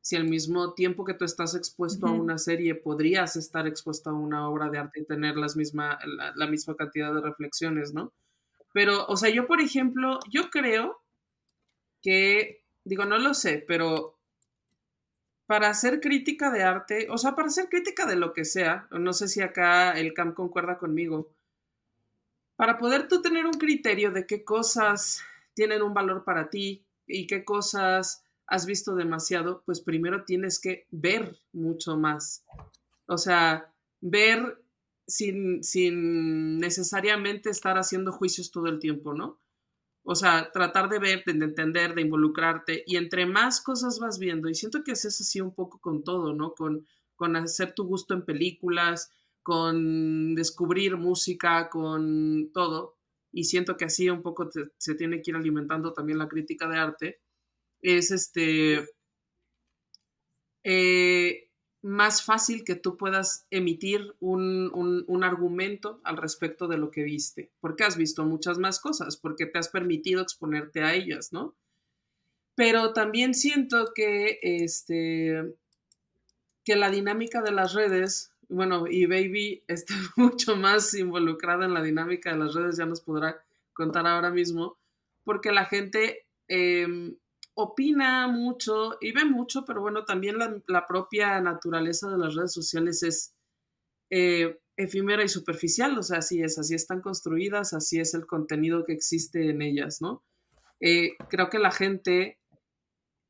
[0.00, 4.14] si al mismo tiempo que tú estás expuesto a una serie podrías estar expuesto a
[4.14, 5.98] una obra de arte y tener las misma,
[6.34, 8.14] la, misma cantidad de reflexiones, ¿no?
[8.72, 11.00] Pero, o sea, yo, por ejemplo, yo creo
[12.02, 14.18] que, digo, no lo sé, pero
[15.46, 19.12] para hacer crítica de arte, o sea, para hacer crítica de lo que sea, no
[19.12, 21.30] sé si acá el CAM concuerda conmigo,
[22.56, 25.22] para poder tú tener un criterio de qué cosas
[25.54, 30.86] tienen un valor para ti y qué cosas has visto demasiado, pues primero tienes que
[30.90, 32.44] ver mucho más.
[33.06, 34.60] O sea, ver
[35.08, 39.40] sin, sin necesariamente estar haciendo juicios todo el tiempo, ¿no?
[40.04, 44.48] O sea, tratar de ver, de entender, de involucrarte y entre más cosas vas viendo,
[44.48, 46.54] y siento que es así un poco con todo, ¿no?
[46.54, 49.10] Con, con hacer tu gusto en películas,
[49.42, 52.96] con descubrir música, con todo,
[53.32, 56.78] y siento que así un poco se tiene que ir alimentando también la crítica de
[56.78, 57.20] arte
[57.80, 58.88] es este
[60.64, 61.47] eh,
[61.82, 64.70] más fácil que tú puedas emitir un,
[65.06, 69.46] un, argumento al respecto de lo que viste, porque has visto muchas más cosas, porque
[69.46, 71.54] te has permitido exponerte a ellas, ¿no?
[72.56, 75.54] Pero también siento que, este,
[76.64, 81.82] que la dinámica de las redes, bueno, y Baby está mucho más involucrada en la
[81.82, 84.76] dinámica de las redes, ya nos podrá contar ahora mismo,
[85.22, 87.14] porque la gente em,
[87.60, 93.02] opina mucho y ve mucho, pero bueno, también la, propia naturaleza de las redes sociales
[93.02, 93.34] es
[94.10, 98.84] eh, efímera y superficial, o sea, así es, así están construidas, así es el contenido
[98.84, 100.22] que existe en ellas, ¿no?
[100.78, 102.38] Eh, creo que la gente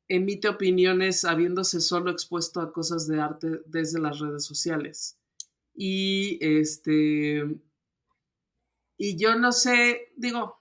[0.07, 5.17] emite opiniones habiéndose solo expuesto a cosas de arte desde las redes sociales.
[5.73, 7.47] Y este,
[8.95, 10.58] y yo no sé, digo,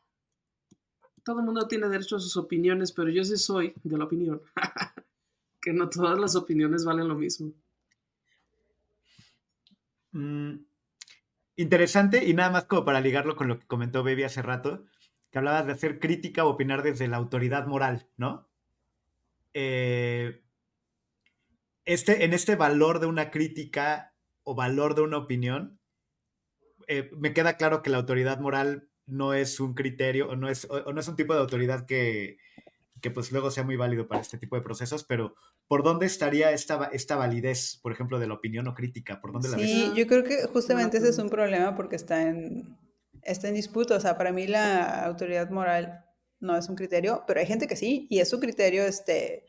[1.29, 4.41] todo el mundo tiene derecho a sus opiniones, pero yo sí soy de la opinión
[5.61, 7.53] que no todas las opiniones valen lo mismo.
[10.13, 10.55] Mm,
[11.57, 14.87] interesante y nada más como para ligarlo con lo que comentó Baby hace rato,
[15.31, 18.49] que hablabas de hacer crítica o opinar desde la autoridad moral, ¿no?
[19.53, 20.41] Eh,
[21.85, 24.15] este, en este valor de una crítica
[24.45, 25.79] o valor de una opinión,
[26.87, 30.67] eh, me queda claro que la autoridad moral no es un criterio o no es,
[30.71, 32.39] o no es un tipo de autoridad que,
[33.01, 35.35] que pues luego sea muy válido para este tipo de procesos, pero
[35.67, 39.21] ¿por dónde estaría esta, esta validez, por ejemplo, de la opinión o crítica?
[39.21, 39.71] ¿Por dónde la ves?
[39.71, 42.77] Sí, yo creo que justamente ese es un problema porque está en,
[43.23, 43.97] está en disputa.
[43.97, 46.05] O sea, para mí la autoridad moral
[46.41, 49.45] no es un criterio, pero hay gente que sí, y es su criterio, este,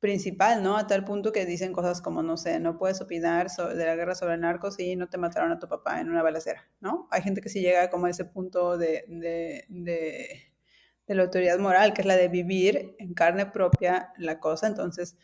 [0.00, 0.78] principal, ¿no?
[0.78, 3.94] A tal punto que dicen cosas como, no sé, no puedes opinar sobre, de la
[3.94, 7.06] guerra sobre narcos y no te mataron a tu papá en una balacera, ¿no?
[7.10, 11.92] Hay gente que sí llega como a ese punto de, de, de, la autoridad moral,
[11.92, 14.68] que es la de vivir en carne propia la cosa.
[14.68, 15.16] Entonces,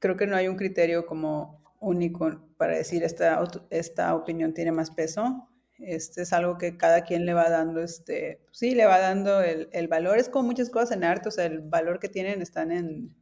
[0.00, 3.38] creo que no hay un criterio como único para decir esta,
[3.70, 5.48] esta opinión tiene más peso.
[5.78, 9.68] Este es algo que cada quien le va dando, este, sí, le va dando el,
[9.72, 10.18] el valor.
[10.18, 13.14] Es como muchas cosas en arte, o sea, el valor que tienen están en,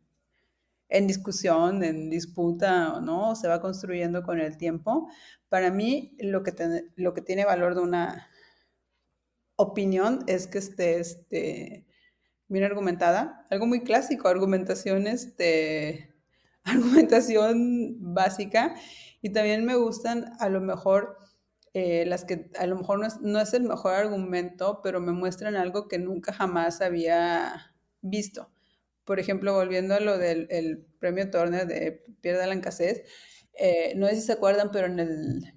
[0.94, 3.35] en discusión, en disputa, ¿no?
[3.35, 5.09] Se va construyendo con el tiempo.
[5.48, 6.54] Para mí, lo que,
[6.94, 8.28] lo que tiene valor de una
[9.57, 11.87] opinión es que esté este,
[12.46, 16.14] bien argumentada, algo muy clásico, argumentación, este,
[16.64, 18.76] argumentación básica.
[19.20, 21.18] Y también me gustan a lo mejor
[21.72, 25.88] eh, las que a lo mejor no es el mejor argumento, pero me muestran algo
[25.88, 28.53] que nunca jamás había visto
[29.04, 33.06] por ejemplo, volviendo a lo del premio Turner de Pierre de Lancasset,
[33.56, 35.54] eh, no sé si se acuerdan, pero en el,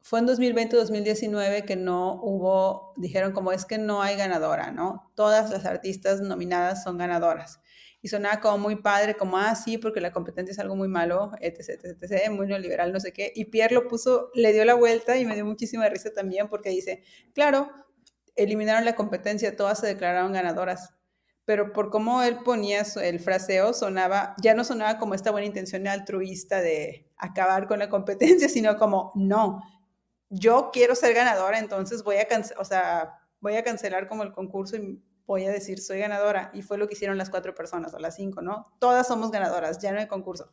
[0.00, 5.10] fue en 2020-2019 que no hubo, dijeron como es que no hay ganadora, ¿no?
[5.14, 7.60] Todas las artistas nominadas son ganadoras.
[8.02, 11.30] Y sonaba como muy padre, como, ah, sí, porque la competencia es algo muy malo,
[11.40, 13.32] etc, etc, etc, muy neoliberal, no sé qué.
[13.34, 16.70] Y Pierre lo puso, le dio la vuelta y me dio muchísima risa también porque
[16.70, 17.70] dice, claro,
[18.34, 20.94] eliminaron la competencia, todas se declararon ganadoras
[21.52, 25.86] pero por cómo él ponía el fraseo, sonaba, ya no sonaba como esta buena intención
[25.86, 29.62] altruista de acabar con la competencia, sino como, no,
[30.30, 32.26] yo quiero ser ganadora, entonces voy a,
[32.58, 36.50] o sea, voy a cancelar como el concurso y voy a decir soy ganadora.
[36.54, 38.72] Y fue lo que hicieron las cuatro personas o las cinco, ¿no?
[38.78, 40.50] Todas somos ganadoras, ya no hay concurso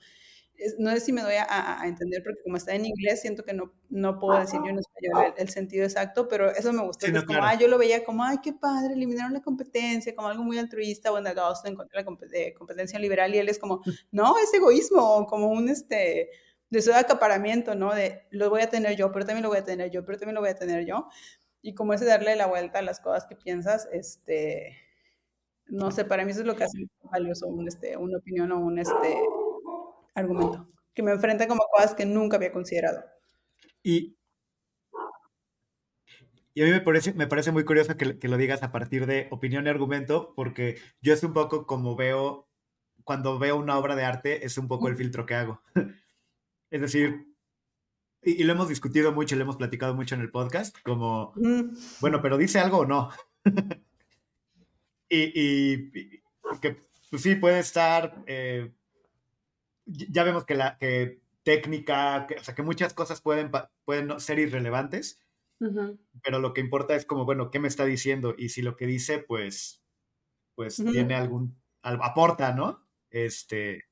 [0.78, 3.72] no sé si me doy a, entender, porque como está en inglés, siento que no,
[3.90, 7.08] no puedo decir yo en español el, sentido exacto, pero eso me gustó.
[7.26, 10.58] como, ah, yo lo veía como, ay, qué padre, eliminaron la competencia, como algo muy
[10.58, 13.82] altruista, bueno, en contra de la competencia liberal, y él es como,
[14.12, 16.30] no, es egoísmo, como un, este,
[16.70, 17.94] de acaparamiento, ¿no?
[17.94, 20.36] De, lo voy a tener yo, pero también lo voy a tener yo, pero también
[20.36, 21.08] lo voy a tener yo.
[21.62, 24.78] Y como ese darle la vuelta a las cosas que piensas, este,
[25.70, 28.60] no sé, para mí eso es lo que hace valioso un, este, una opinión o
[28.60, 29.18] un este,
[30.16, 33.04] argumento, que me enfrenta como cosas que nunca había considerado.
[33.84, 34.18] Y,
[36.54, 39.06] y a mí me parece, me parece muy curioso que, que, lo digas a partir
[39.06, 42.48] de opinión y argumento, porque yo es un poco como veo,
[43.04, 45.62] cuando veo una obra de arte, es un poco el filtro que hago.
[46.72, 47.30] es decir,
[48.22, 51.34] y, lo hemos discutido mucho, lo hemos platicado mucho en el podcast, como,
[52.02, 53.10] bueno, pero dice algo o no.
[55.10, 55.90] y,
[56.62, 56.78] que
[57.10, 58.72] pues sí, puede estar, eh,
[59.90, 63.52] ya vemos que la que técnica, o sea, que muchas cosas pueden,
[63.86, 65.20] pueden ser irrelevantes,
[66.24, 68.34] pero lo que importa es como, bueno, ¿qué me está diciendo?
[68.38, 69.82] Y si lo que dice, pues,
[70.56, 72.86] pues tiene algún, aporta, ¿no?
[73.10, 73.86] Este,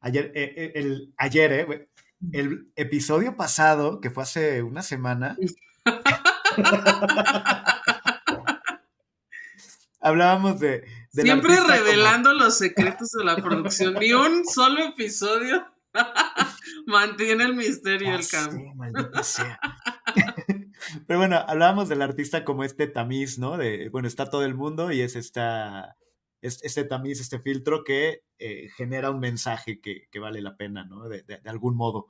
[0.00, 1.88] ayer, eh, el, ayer, eh,
[2.32, 5.36] el episodio pasado, que fue hace una semana,
[10.00, 10.84] hablábamos de...
[11.22, 13.94] Siempre revelando los secretos de la producción.
[13.94, 15.64] Ni un solo episodio
[16.86, 18.72] mantiene el misterio el cambio.
[21.06, 23.56] Pero bueno, hablábamos del artista como este tamiz, ¿no?
[23.56, 25.96] De, bueno, está todo el mundo y es esta,
[26.40, 31.08] este tamiz, este filtro que eh, genera un mensaje que, vale la pena, ¿no?
[31.08, 32.08] De, algún modo.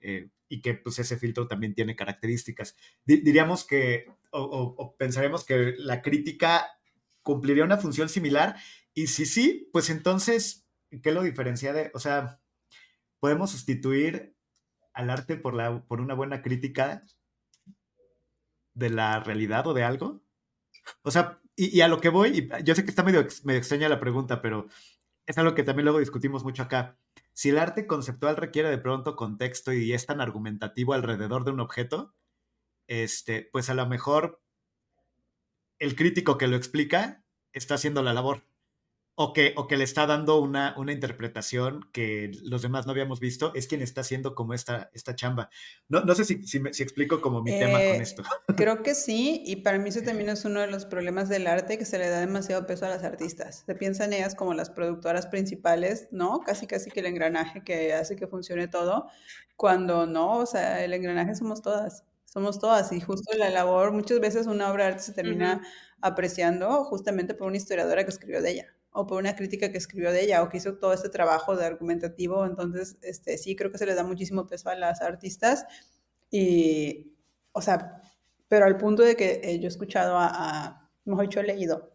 [0.00, 2.76] Eh, y que pues ese filtro también tiene características.
[3.04, 6.75] diríamos que, o, pensaremos que la crítica
[7.26, 8.54] cumpliría una función similar,
[8.94, 10.64] y si sí, pues entonces,
[11.02, 12.40] ¿qué lo diferencia de, o sea,
[13.18, 14.36] podemos sustituir
[14.94, 17.02] al arte por, la, por una buena crítica
[18.74, 20.22] de la realidad o de algo?
[21.02, 23.98] O sea, y, a lo que voy, yo sé que está medio, medio extraña la
[23.98, 24.68] pregunta, pero
[25.26, 26.96] es algo que también luego discutimos mucho acá.
[27.32, 31.58] Si el arte conceptual requiere de pronto contexto y es tan argumentativo alrededor de un
[31.58, 32.14] objeto,
[32.86, 34.40] este, pues a lo mejor
[35.78, 38.42] el crítico que lo explica está haciendo la labor
[39.18, 43.18] o que, o que le está dando una, una interpretación que los demás no habíamos
[43.18, 45.48] visto, es quien está haciendo como esta, esta chamba.
[45.88, 48.22] No, no sé si, si, si explico como mi tema con eh, esto.
[48.56, 51.78] Creo que sí, y para mí eso también es uno de los problemas del arte,
[51.78, 53.64] que se le da demasiado peso a las artistas.
[53.64, 56.40] Se piensan ellas como las productoras principales, ¿no?
[56.40, 59.06] Casi, casi que el engranaje que hace que funcione todo,
[59.56, 62.04] cuando no, o sea, el engranaje somos todas
[62.36, 65.66] somos todas y justo la labor, muchas veces una obra de arte se termina
[66.02, 70.12] apreciando justamente por una historiadora que escribió de ella o por una crítica que escribió
[70.12, 72.44] de ella o que hizo todo este trabajo de argumentativo.
[72.44, 75.64] Entonces, este, sí, creo que se le da muchísimo peso a las artistas
[76.30, 77.14] y,
[77.52, 78.02] o sea,
[78.48, 81.94] pero al punto de que eh, yo he escuchado a, mejor dicho, he leído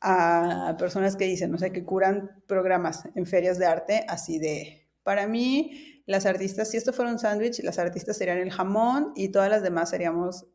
[0.00, 4.88] a personas que dicen, no sé, que curan programas en ferias de arte así de,
[5.04, 9.28] para mí, las artistas, si esto fuera un sándwich, las artistas serían el jamón y
[9.28, 10.46] todas las demás seríamos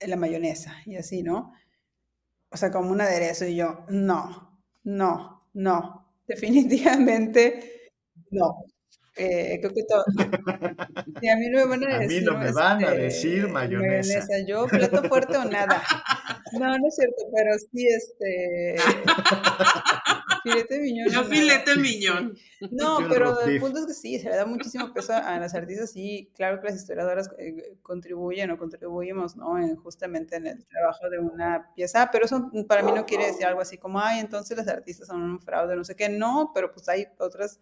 [0.00, 1.52] la mayonesa y así, ¿no?
[2.50, 7.92] O sea, como un aderezo y yo, no, no, no, definitivamente
[8.32, 8.64] no.
[9.18, 10.04] Eh, creo que todo.
[10.18, 12.28] a mí no me van a, decir.
[12.28, 14.26] A mí no me van a decir este, mayonesa.
[14.46, 15.82] Yo, plato fuerte o nada.
[16.52, 18.76] No, no es cierto, pero sí, este.
[20.50, 21.08] Filete miñón.
[21.08, 22.38] Yo filete miñón.
[22.70, 25.90] No, pero el punto es que sí, se le da muchísimo peso a las artistas.
[25.90, 29.58] Sí, claro que las historiadoras eh, contribuyen o contribuimos, ¿no?
[29.58, 33.46] En, justamente en el trabajo de una pieza, pero eso para mí no quiere decir
[33.46, 36.08] algo así como, ay, entonces las artistas son un fraude, no sé qué.
[36.08, 37.60] No, pero pues hay otras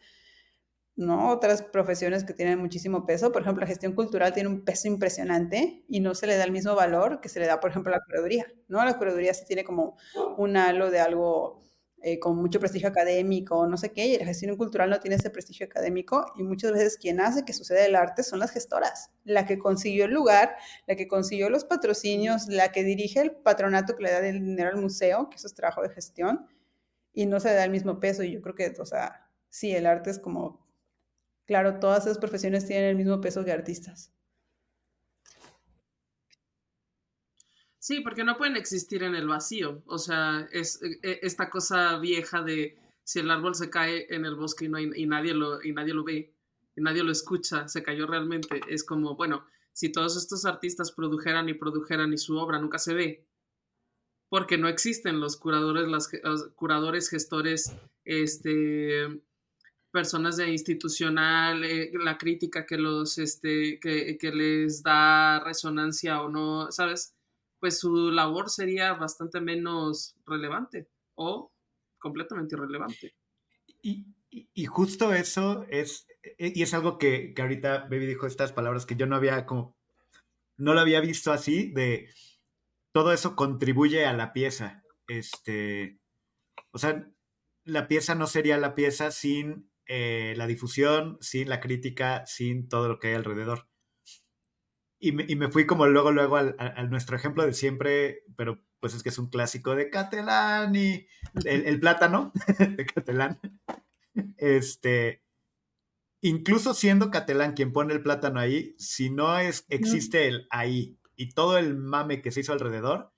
[0.97, 1.31] ¿no?
[1.31, 5.85] Otras profesiones que tienen muchísimo peso, por ejemplo, la gestión cultural tiene un peso impresionante
[5.89, 7.99] y no se le da el mismo valor que se le da, por ejemplo, a
[7.99, 8.85] la curaduría, ¿no?
[8.85, 9.97] La curaduría sí tiene como
[10.37, 11.63] un halo de algo
[12.07, 15.31] eh, con mucho prestigio académico, no sé qué, y la gestión cultural no tiene ese
[15.31, 19.47] prestigio académico y muchas veces quien hace que suceda el arte son las gestoras, la
[19.47, 24.03] que consiguió el lugar, la que consiguió los patrocinios, la que dirige el patronato que
[24.05, 26.47] le da el dinero al museo, que eso es trabajo de gestión,
[27.15, 29.73] y no se le da el mismo peso y yo creo que, o sea, sí,
[29.75, 30.65] el arte es como
[31.47, 34.14] Claro, todas esas profesiones tienen el mismo peso que artistas.
[37.85, 39.83] Sí, porque no pueden existir en el vacío.
[39.85, 44.25] O sea, es e, e, esta cosa vieja de si el árbol se cae en
[44.25, 46.35] el bosque y, no hay, y, nadie, lo, y nadie lo ve,
[46.75, 48.59] y nadie lo escucha, se cayó realmente.
[48.71, 52.95] Es como, bueno, si todos estos artistas produjeran y produjeran y su obra nunca se
[52.95, 53.29] ve,
[54.31, 56.09] porque no existen los curadores, los
[56.55, 57.71] curadores, gestores,
[58.07, 59.21] este,
[59.91, 66.31] personas de institucional, eh, la crítica que los, este, que, que, les da resonancia o
[66.31, 67.14] no, ¿sabes?
[67.61, 71.53] Pues su labor sería bastante menos relevante o
[71.99, 73.15] completamente irrelevante.
[73.83, 78.85] Y, justo eso es, e, y es algo que, que, ahorita Baby dijo estas palabras
[78.85, 79.77] que yo no había como,
[80.57, 82.09] no lo había visto así, de,
[82.95, 84.85] todo eso contribuye a la pieza.
[85.09, 85.99] Este,
[86.71, 87.11] o sea,
[87.65, 92.89] la pieza no sería la pieza sin eh, la difusión, sin la crítica, sin todo
[92.89, 93.69] lo que hay alrededor.
[95.07, 99.11] Y me, fui como luego, luego al, nuestro ejemplo de siempre, pero pues es que
[99.11, 101.07] es un clásico de Catalán y
[101.45, 103.39] el, plátano de Catalán.
[104.39, 105.23] Este,
[106.23, 111.35] incluso siendo Catalán quien pone el plátano ahí, si no es, existe el ahí y
[111.35, 113.13] todo el mame que se hizo alrededor.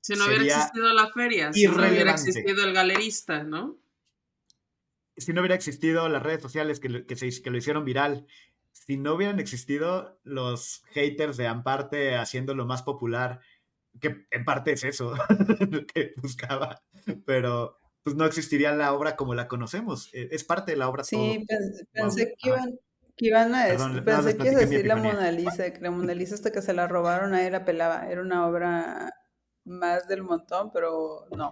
[0.00, 3.78] Si no hubiera existido la feria, si no hubiera existido el galerista, ¿no?
[5.14, 8.26] Si no hubiera existido las redes sociales que, que, se, que lo hicieron viral,
[8.86, 13.40] si no hubieran existido los haters de Amparte haciéndolo más popular,
[14.00, 15.14] que en parte es eso
[15.70, 16.82] lo que buscaba,
[17.26, 20.08] pero pues no existiría la obra como la conocemos.
[20.14, 21.04] E, es parte de la obra.
[21.04, 21.44] Sí,
[21.92, 22.78] pensé, que iban,
[23.16, 23.66] que iban a
[24.02, 26.72] pensé que iba a decir la Mona Lisa, que la Mona Lisa hasta que se
[26.72, 28.08] la robaron ahí la pelaba.
[28.08, 29.12] Era una obra
[29.64, 31.50] más del montón, pero no.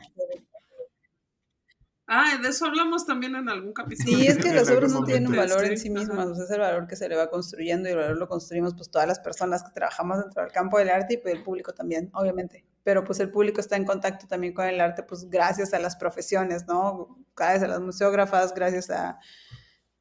[2.09, 4.17] Ah, de eso hablamos también en algún capítulo.
[4.17, 6.51] Sí, es que las obras no tienen un valor en sí mismas, o sea, es
[6.53, 9.19] el valor que se le va construyendo y el valor lo construimos pues todas las
[9.19, 12.65] personas que trabajamos dentro del campo del arte y pues el público también, obviamente.
[12.85, 15.97] Pero pues el público está en contacto también con el arte pues gracias a las
[15.97, 17.19] profesiones, ¿no?
[17.35, 19.19] Gracias a las museógrafas, gracias a,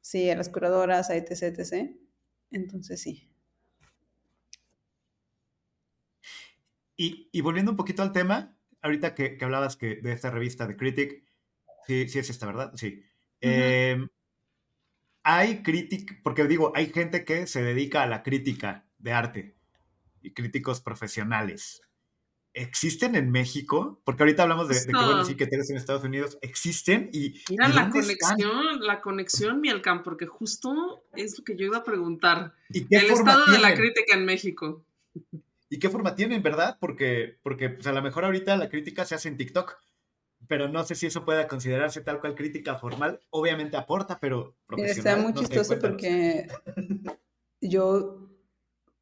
[0.00, 1.90] sí, a las curadoras, a etc, etc.
[2.52, 3.28] Entonces sí.
[6.96, 10.68] Y, y volviendo un poquito al tema, ahorita que, que hablabas que de esta revista
[10.68, 11.25] de Critic,
[11.86, 12.72] Sí, sí es esta, ¿verdad?
[12.74, 13.04] Sí.
[13.40, 14.08] Em,
[15.22, 19.56] hay crítica, porque digo, hay gente que se dedica a la crítica de arte
[20.22, 21.82] y críticos profesionales.
[22.54, 24.00] ¿Existen en México?
[24.04, 26.38] Porque ahorita hablamos de, que, bueno, sí que tienes en Estados Unidos.
[26.40, 27.10] ¿Existen?
[27.12, 31.84] Y, Mira la conexión, la conexión, Mielcam, porque justo es lo que yo iba a
[31.84, 32.54] preguntar.
[32.70, 34.84] ¿Y El estado de la crítica en México.
[35.68, 36.78] ¿Y qué forma tienen, verdad?
[36.80, 39.76] Porque, porque pues, a lo mejor ahorita la crítica se hace en TikTok
[40.48, 43.20] pero no sé si eso pueda considerarse tal cual crítica formal.
[43.30, 46.48] Obviamente aporta, pero Está muy chistoso porque
[47.60, 48.28] yo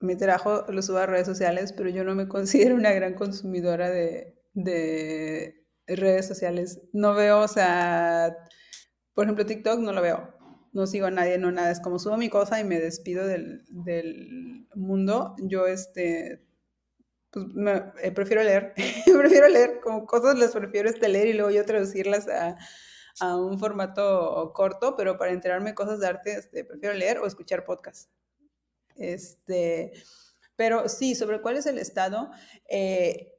[0.01, 3.91] mi trabajo lo subo a redes sociales, pero yo no me considero una gran consumidora
[3.91, 6.81] de, de redes sociales.
[6.93, 8.37] No veo, o sea,
[9.15, 10.35] por ejemplo, TikTok no lo veo.
[10.73, 11.71] No sigo a nadie, no nada.
[11.71, 15.37] Es como subo mi cosa y me despido del, del mundo.
[15.39, 16.44] Yo, este,
[17.35, 17.47] pues
[18.03, 18.75] eh, prefiero leer,
[19.19, 22.57] prefiero leer como cosas, las prefiero este leer y luego yo traducirlas a,
[23.21, 27.65] a un formato corto, pero para enterarme cosas de arte, este, prefiero leer o escuchar
[27.65, 28.11] podcast.
[28.97, 29.93] Este,
[30.55, 32.31] pero sí, sobre cuál es el estado,
[32.69, 33.33] eh,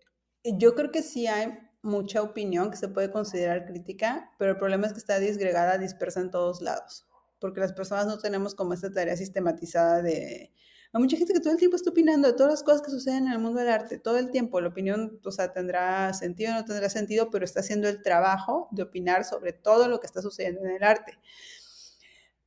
[0.44, 4.88] yo creo que sí hay mucha opinión que se puede considerar crítica, pero el problema
[4.88, 7.08] es que está disgregada, dispersa en todos lados,
[7.40, 10.52] porque las personas no tenemos como esta tarea sistematizada de,
[10.96, 13.28] hay mucha gente que todo el tiempo está opinando de todas las cosas que suceden
[13.28, 14.62] en el mundo del arte, todo el tiempo.
[14.62, 18.70] La opinión, o sea, tendrá sentido o no tendrá sentido, pero está haciendo el trabajo
[18.72, 21.20] de opinar sobre todo lo que está sucediendo en el arte.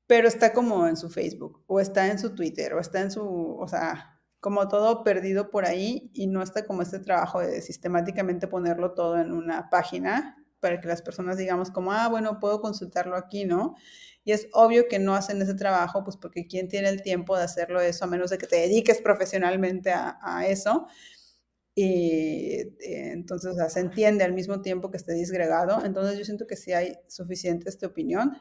[0.07, 3.23] Pero está como en su Facebook, o está en su Twitter, o está en su,
[3.23, 8.49] o sea, como todo perdido por ahí y no está como este trabajo de sistemáticamente
[8.49, 13.17] ponerlo todo en una página para que las personas digamos como, ah, bueno, puedo consultarlo
[13.17, 13.77] aquí, ¿no?
[14.25, 17.45] Y es obvio que no hacen ese trabajo, pues porque ¿quién tiene el tiempo de
[17.45, 20.87] hacerlo eso, a menos de que te dediques profesionalmente a, eso?
[21.75, 25.85] Y eh, entonces se entiende al mismo tiempo que esté disgregado.
[25.85, 28.37] Entonces yo siento que sí hay suficiente esta opinión.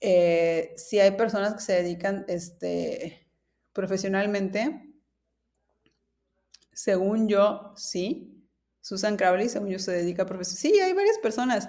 [0.00, 3.28] Eh, si hay personas que se dedican este,
[3.72, 4.92] profesionalmente,
[6.72, 8.41] según yo, sí.
[8.82, 10.76] Susan Crowley, según yo, se dedica a profesionalmente.
[10.76, 11.68] Sí, hay varias personas.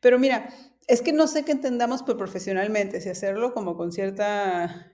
[0.00, 0.48] Pero mira,
[0.86, 4.92] es que no sé qué entendamos por profesionalmente, si hacerlo como con cierta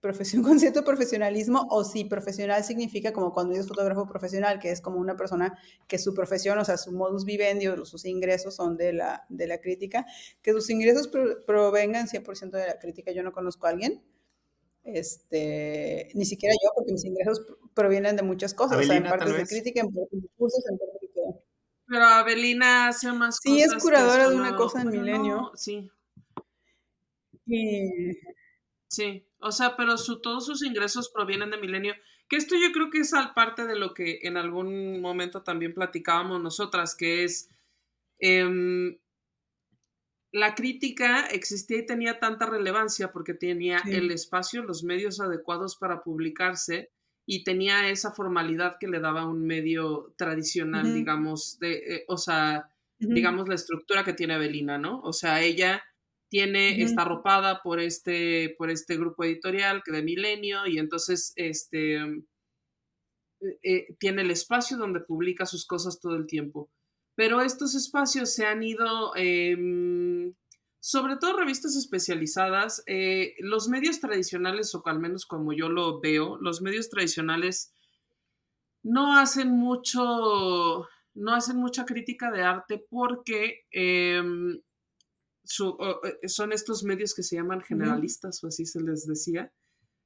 [0.00, 4.80] profesión, con cierto profesionalismo, o si profesional significa como cuando dices fotógrafo profesional, que es
[4.80, 5.58] como una persona
[5.88, 9.46] que su profesión, o sea, su modus vivendi o sus ingresos son de la, de
[9.46, 10.06] la crítica,
[10.42, 11.08] que sus ingresos
[11.46, 13.12] provengan 100% de la crítica.
[13.12, 14.02] Yo no conozco a alguien,
[14.84, 17.42] este, ni siquiera yo, porque mis ingresos
[17.72, 19.90] provienen de muchas cosas, o sea, en partes de crítica, en
[20.36, 21.03] cursos, en partes de
[21.86, 23.70] pero Abelina hace más sí, cosas.
[23.70, 25.52] Sí, es curadora de una cosa en Milenio.
[25.54, 25.90] sí.
[28.88, 31.94] Sí, o sea, pero su, todos sus ingresos provienen de Milenio.
[32.28, 35.74] Que esto yo creo que es al parte de lo que en algún momento también
[35.74, 37.50] platicábamos nosotras, que es
[38.18, 38.96] em,
[40.32, 46.02] la crítica existía y tenía tanta relevancia porque tenía el espacio, los medios adecuados para
[46.02, 46.90] publicarse
[47.26, 52.70] y tenía esa formalidad que le daba un medio tradicional, digamos, de, eh, o sea,
[52.98, 55.00] digamos la estructura que tiene Avelina, ¿no?
[55.00, 55.82] O sea, ella
[56.28, 61.98] tiene, está arropada por este, por este grupo editorial que de Milenio y entonces, este,
[63.62, 66.70] eh, tiene el espacio donde publica sus cosas todo el tiempo.
[67.16, 70.34] Pero estos espacios se han ido, em,
[70.86, 76.36] sobre todo revistas especializadas, eh, los medios tradicionales, o al menos como yo lo veo,
[76.36, 77.72] los medios tradicionales
[78.82, 84.60] no hacen mucho, no hacen mucha crítica de arte porque em,
[85.42, 89.50] son estos medios que se llaman generalistas, o así se les decía,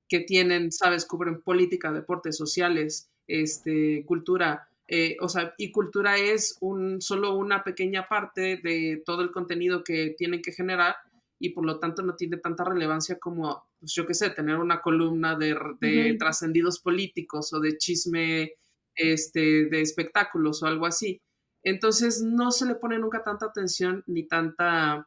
[0.09, 6.57] que tienen, sabes, cubren política, deportes sociales, este, cultura, eh, o sea, y cultura es
[6.62, 10.97] un, solo una pequeña parte de todo el contenido que tienen que generar
[11.39, 14.80] y por lo tanto no tiene tanta relevancia como, pues yo qué sé, tener una
[14.80, 18.55] columna de, trascendidos políticos o de chisme
[18.95, 21.20] este, de espectáculos o algo así.
[21.62, 25.07] Entonces no se le pone nunca tanta atención ni tanta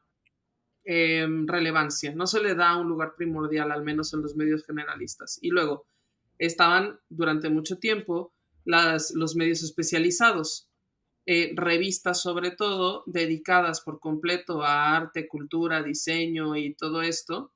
[0.83, 5.39] em, relevancia, no se le da un lugar primordial, al menos en los medios generalistas.
[5.41, 5.87] Y luego
[6.37, 8.31] estaban durante mucho tiempo
[8.65, 10.69] los medios especializados,
[11.25, 17.53] eh, revistas sobre todo dedicadas por completo a arte, cultura, diseño y todo esto,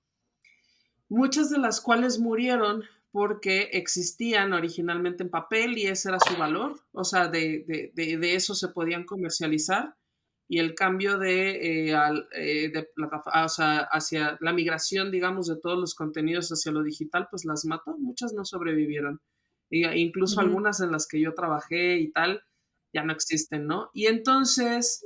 [1.10, 6.82] muchas de las cuales murieron porque existían originalmente en papel y ese era su valor,
[6.92, 7.92] o sea, de,
[8.22, 9.96] eso se podían comercializar
[10.48, 11.96] y el cambio de, eh,
[12.36, 12.74] eh,
[13.34, 18.34] hacia la migración, digamos, de todos los contenidos hacia lo digital, pues las mató, muchas
[18.34, 19.22] no sobrevivieron
[19.70, 22.44] incluso algunas en las que yo trabajé y tal,
[22.94, 23.90] ya no existen, ¿no?
[23.94, 25.06] Y entonces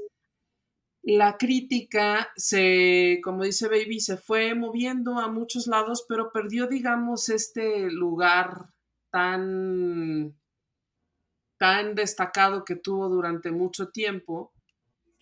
[1.01, 7.29] la crítica se, como dice Baby, se fue moviendo a muchos lados, pero perdió, digamos,
[7.29, 8.69] este lugar
[9.11, 10.37] tan,
[11.57, 14.53] tan destacado que tuvo durante mucho tiempo.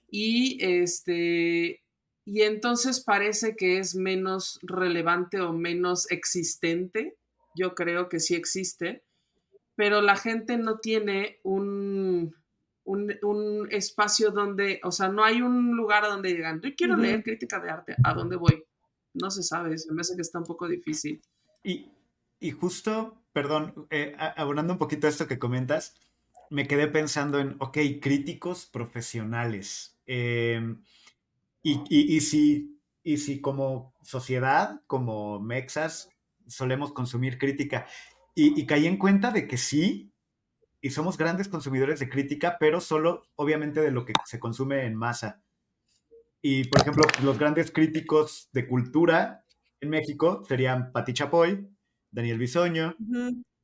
[0.09, 1.83] Y este,
[2.25, 7.15] y entonces parece que es menos relevante o menos existente.
[7.55, 9.05] Yo creo que sí existe,
[9.77, 12.35] pero la gente no tiene un,
[12.83, 17.59] un, espacio donde, o sea, no hay un lugar donde digan, yo quiero leer crítica
[17.59, 18.63] de arte, ¿a dónde voy?
[19.13, 21.21] No se sabe, se me hace que está un poco difícil.
[21.63, 21.91] Y,
[22.51, 25.93] justo, perdón, eh, abonando un poquito esto que comentas,
[26.49, 29.99] me quedé pensando en, ok, críticos profesionales.
[30.07, 30.81] Em,
[31.61, 36.09] y, y, si, y si como sociedad, como mexas,
[36.47, 37.85] solemos consumir crítica
[38.39, 40.13] y, caí en cuenta de que sí,
[40.79, 44.95] y somos grandes consumidores de crítica, pero solo obviamente de lo que se consume en
[44.95, 45.41] masa.
[46.39, 49.43] Y por ejemplo, los grandes críticos de cultura
[49.81, 51.67] en México serían Pati Chapoy,
[52.11, 52.95] Daniel Bisoño,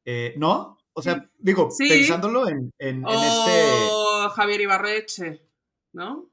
[0.05, 0.79] eh, ¿no?
[0.93, 3.89] O sea, digo, pensándolo en, en, este...
[4.33, 5.45] Javier Ibarreche,
[5.93, 6.31] ¿no?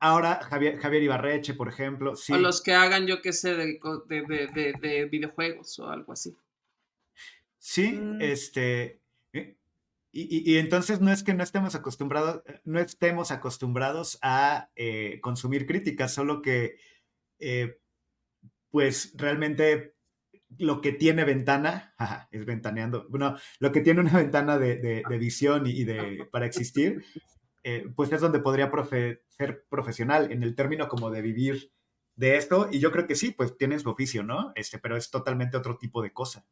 [0.00, 2.16] Ahora, Javier, Javier Ibarreche, por ejemplo.
[2.16, 2.32] Sí.
[2.32, 6.34] O los que hagan, yo qué sé, de, de videojuegos o algo así.
[7.68, 8.22] Sí, mm.
[8.22, 9.02] este.
[9.32, 9.56] Eh,
[10.12, 15.66] y, entonces no es que no estemos acostumbrados, eh, no estemos acostumbrados a eh, consumir
[15.66, 16.76] críticas, solo que
[18.70, 19.96] pues realmente
[20.58, 21.92] lo que tiene ventana,
[22.30, 27.04] es ventaneando, bueno, lo que tiene una ventana de, visión y, de, para existir,
[27.96, 28.70] pues es donde podría
[29.26, 31.72] ser profesional en el término como de vivir
[32.14, 32.68] de esto.
[32.70, 34.52] Y yo creo que sí, pues tienes su oficio, ¿no?
[34.54, 36.46] Este, pero es totalmente otro tipo de cosa.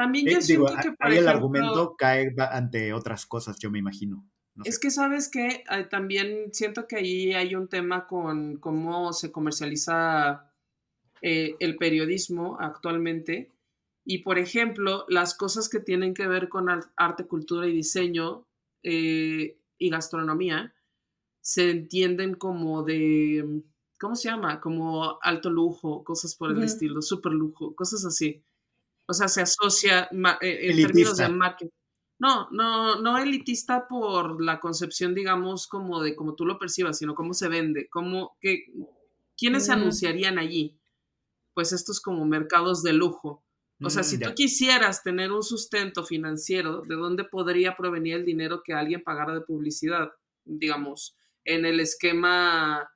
[0.00, 3.80] También yo eh, siento que, por ahí el argumento cae ante otras cosas, yo me
[3.80, 4.26] imagino.
[4.64, 10.50] es que sabes que también siento que ahí hay un tema con cómo se comercializa
[11.20, 13.52] eh, el periodismo actualmente.
[14.02, 18.48] Y por ejemplo, las cosas que tienen que ver con arte, cultura y diseño
[18.82, 20.72] eh, y gastronomía
[21.42, 23.64] se entienden como de,
[24.00, 24.62] ¿cómo se llama?
[24.62, 28.42] Como alto lujo, cosas por el estilo, super lujo, cosas así.
[29.10, 30.08] O sea, se asocia
[30.40, 31.70] eh, en términos de marketing.
[32.20, 37.16] No, no, no elitista por la concepción, digamos, como de cómo tú lo percibas, sino
[37.16, 38.66] cómo se vende, cómo, que,
[39.36, 39.78] quiénes se mm.
[39.78, 40.78] anunciarían allí.
[41.54, 43.42] Pues estos como mercados de lujo.
[43.82, 48.24] O sea, si mm, tú quisieras tener un sustento financiero, ¿de dónde podría provenir el
[48.24, 50.10] dinero que alguien pagara de publicidad?
[50.44, 52.88] Digamos, en el esquema,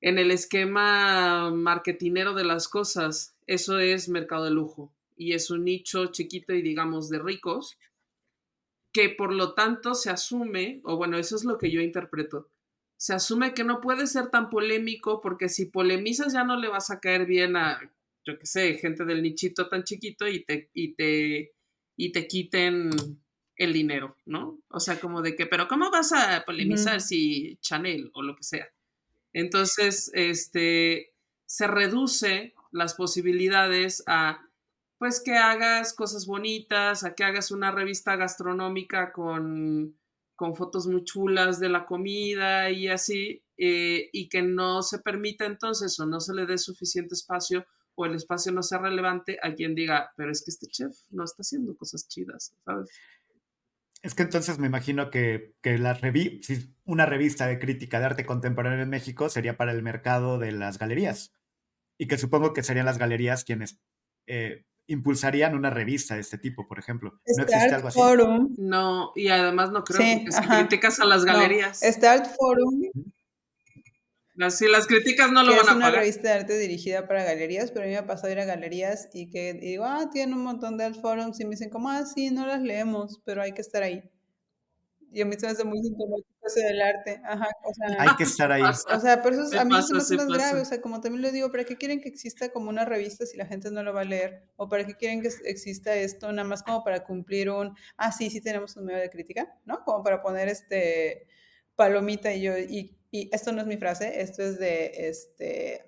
[0.00, 5.64] en el esquema marketinero de las cosas, eso es mercado de lujo y es un
[5.64, 7.78] nicho chiquito y digamos de ricos,
[8.92, 12.50] que por lo tanto se asume, o bueno, eso es lo que yo interpreto,
[12.98, 16.90] se asume que no puede ser tan polémico porque si polemizas ya no le vas
[16.90, 17.80] a caer bien a,
[18.24, 21.52] yo qué sé, gente del nichito tan chiquito y te, y te,
[21.96, 22.90] y te quiten
[23.56, 24.60] el dinero, ¿no?
[24.68, 28.42] O sea, como de que, pero ¿cómo vas a polemizar si Chanel o lo que
[28.42, 28.68] sea?
[29.36, 31.12] Entonces, este,
[31.44, 34.40] se reduce las posibilidades a
[34.96, 39.94] pues que hagas cosas bonitas, a que hagas una revista gastronómica con,
[40.36, 45.44] con fotos muy chulas de la comida y así, eh, y que no se permita
[45.44, 49.52] entonces o no se le dé suficiente espacio o el espacio no sea relevante a
[49.52, 52.88] quien diga, pero es que este chef no está haciendo cosas chidas, ¿sabes?
[54.06, 56.40] Es que entonces me imagino que, que la revi
[56.84, 60.78] una revista de crítica de arte contemporáneo en México sería para el mercado de las
[60.78, 61.34] galerías.
[61.98, 63.80] Y que supongo que serían las galerías quienes
[64.28, 67.18] eh, impulsarían una revista de este tipo, por ejemplo.
[67.36, 67.98] ¿No existe algo así?
[67.98, 68.54] Forum.
[68.58, 71.80] No, y además no creo que si criticas a las galerías.
[71.80, 72.82] Start Forum.
[74.50, 75.70] Si las críticas no lo van a pagar.
[75.70, 78.40] Es una revista de arte dirigida para galerías, pero a mí me ha pasado ir
[78.40, 81.70] a galerías y que digo, ah, tienen un montón de art forums y me dicen
[81.70, 84.02] como, ah, sí, no las leemos, pero hay que estar ahí.
[85.12, 87.20] Y a mí se me hace muy sintomático eso del arte.
[87.24, 88.62] Ajá, o sea, hay que estar ahí.
[88.62, 90.60] O sea, pero eso a mí se me hace más grave.
[90.60, 93.36] O sea, como también lo digo, ¿para qué quieren que exista como una revista si
[93.36, 94.44] la gente no lo va a leer?
[94.56, 98.30] ¿O para qué quieren que exista esto nada más como para cumplir un, ah, sí,
[98.30, 99.82] sí tenemos un medio de crítica, ¿no?
[99.84, 101.28] Como para poner este
[101.76, 105.86] palomita y yo, y, y esto no es mi frase, esto es de, este,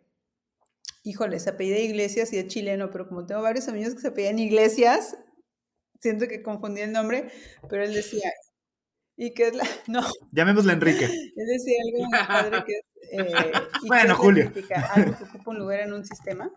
[1.02, 4.38] híjole, se apellida Iglesias y es chileno, pero como tengo varios amigos que se apellidan
[4.38, 5.16] Iglesias,
[6.00, 7.30] siento que confundí el nombre,
[7.68, 8.30] pero él decía,
[9.18, 9.64] y que es la.
[9.88, 10.02] No.
[10.32, 11.04] Llamémosle Enrique.
[11.36, 12.84] Es decir, algo muy padre que es.
[13.10, 13.52] Eh,
[13.86, 14.52] bueno, Julio.
[14.94, 16.50] algo que ocupa un lugar en un sistema.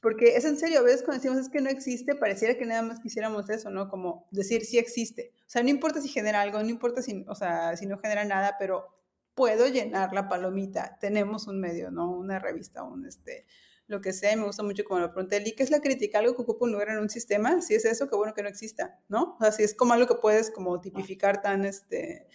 [0.00, 2.82] Porque es en serio, a veces cuando decimos es que no existe, pareciera que nada
[2.82, 3.88] más quisiéramos eso, ¿no?
[3.88, 5.32] Como decir sí existe.
[5.40, 8.24] O sea, no importa si genera algo, no importa si, o sea, si no genera
[8.24, 8.86] nada, pero
[9.34, 10.96] puedo llenar la palomita.
[11.00, 12.10] Tenemos un medio, ¿no?
[12.10, 13.46] Una revista, un este
[13.88, 16.18] lo que sea, me gusta mucho como lo pregunté, ¿y qué es la crítica?
[16.18, 17.62] ¿Algo que ocupa un lugar en un sistema?
[17.62, 19.36] Si es eso, qué bueno que no exista, ¿no?
[19.38, 22.26] O sea, si es como algo que puedes como tipificar tan este,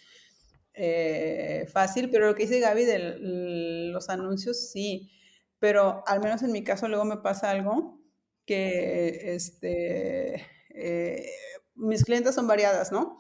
[0.74, 3.00] eh, fácil, pero lo que dice Gaby de
[3.92, 5.12] los anuncios, sí,
[5.60, 8.02] pero al menos en mi caso luego me pasa algo
[8.46, 11.30] que, este, eh,
[11.76, 13.18] mis clientes son variadas, ¿no?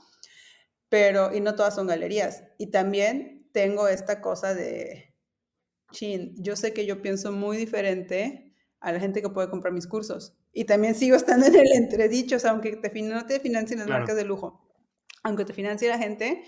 [0.90, 2.44] Pero, y no todas son galerías.
[2.58, 5.11] Y también tengo esta cosa de,
[5.92, 9.88] chin, yo sé que yo pienso muy diferente a la gente que puede comprar mis
[9.88, 10.36] cursos.
[10.54, 13.88] Y también sigo estando en el entredicho, o sea, aunque te, no te financien las
[13.88, 14.68] marcas de lujo,
[15.24, 16.44] aunque te financie la gente,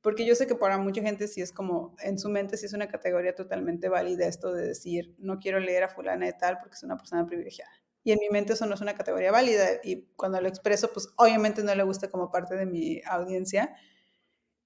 [0.00, 2.72] porque yo sé que para mucha gente sí es como, en su mente sí es
[2.72, 6.74] una categoría totalmente válida esto de decir, no quiero leer a fulana de tal porque
[6.74, 7.70] es una persona privilegiada.
[8.04, 11.08] Y en mi mente eso no es una categoría válida y cuando lo expreso, pues
[11.16, 13.74] obviamente no le gusta como parte de mi audiencia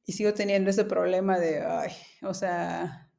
[0.05, 1.91] y sigo teniendo ese problema de, ay,
[2.21, 3.10] o sea,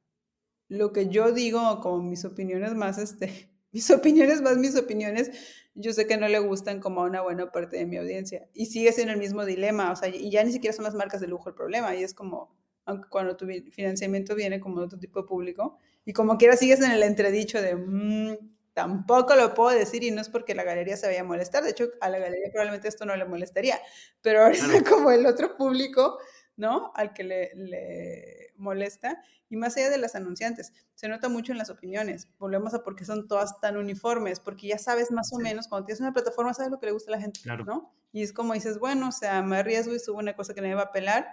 [0.71, 5.29] lo que yo digo, como mis opiniones más, este, mis opiniones más mis opiniones,
[5.75, 8.47] yo sé que no le gustan como a una buena parte de mi audiencia.
[8.53, 11.19] Y sigue siendo el mismo dilema, o sea, y ya ni siquiera son las marcas
[11.19, 12.55] de lujo el problema, y es como,
[12.85, 16.79] aunque cuando tu financiamiento viene como de otro tipo de público, y como quiera sigues
[16.79, 18.37] en el entredicho de, mm,
[18.73, 21.71] tampoco lo puedo decir, y no es porque la galería se vaya a molestar, de
[21.71, 23.77] hecho, a la galería probablemente esto no le molestaría,
[24.21, 24.55] pero ahora
[24.89, 26.17] como el otro público,
[26.57, 26.91] ¿no?
[26.95, 31.57] Al que le, le molesta, y más allá de las anunciantes, se nota mucho en
[31.57, 32.29] las opiniones.
[32.39, 35.85] Volvemos a por qué son todas tan uniformes, porque ya sabes más o menos, cuando
[35.85, 37.93] tienes una plataforma, sabes lo que le gusta a la gente, ¿no?
[38.13, 40.73] Y es como dices, bueno, o sea, me arriesgo y subo una cosa que me
[40.73, 41.27] va a pelar,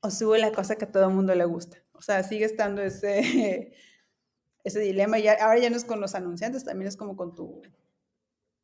[0.00, 1.78] o subo la cosa que a todo el mundo le gusta.
[1.92, 3.74] O sea, sigue estando ese,
[4.64, 5.18] ese dilema.
[5.18, 7.62] Y ahora ya no es con los anunciantes, también es como con tu,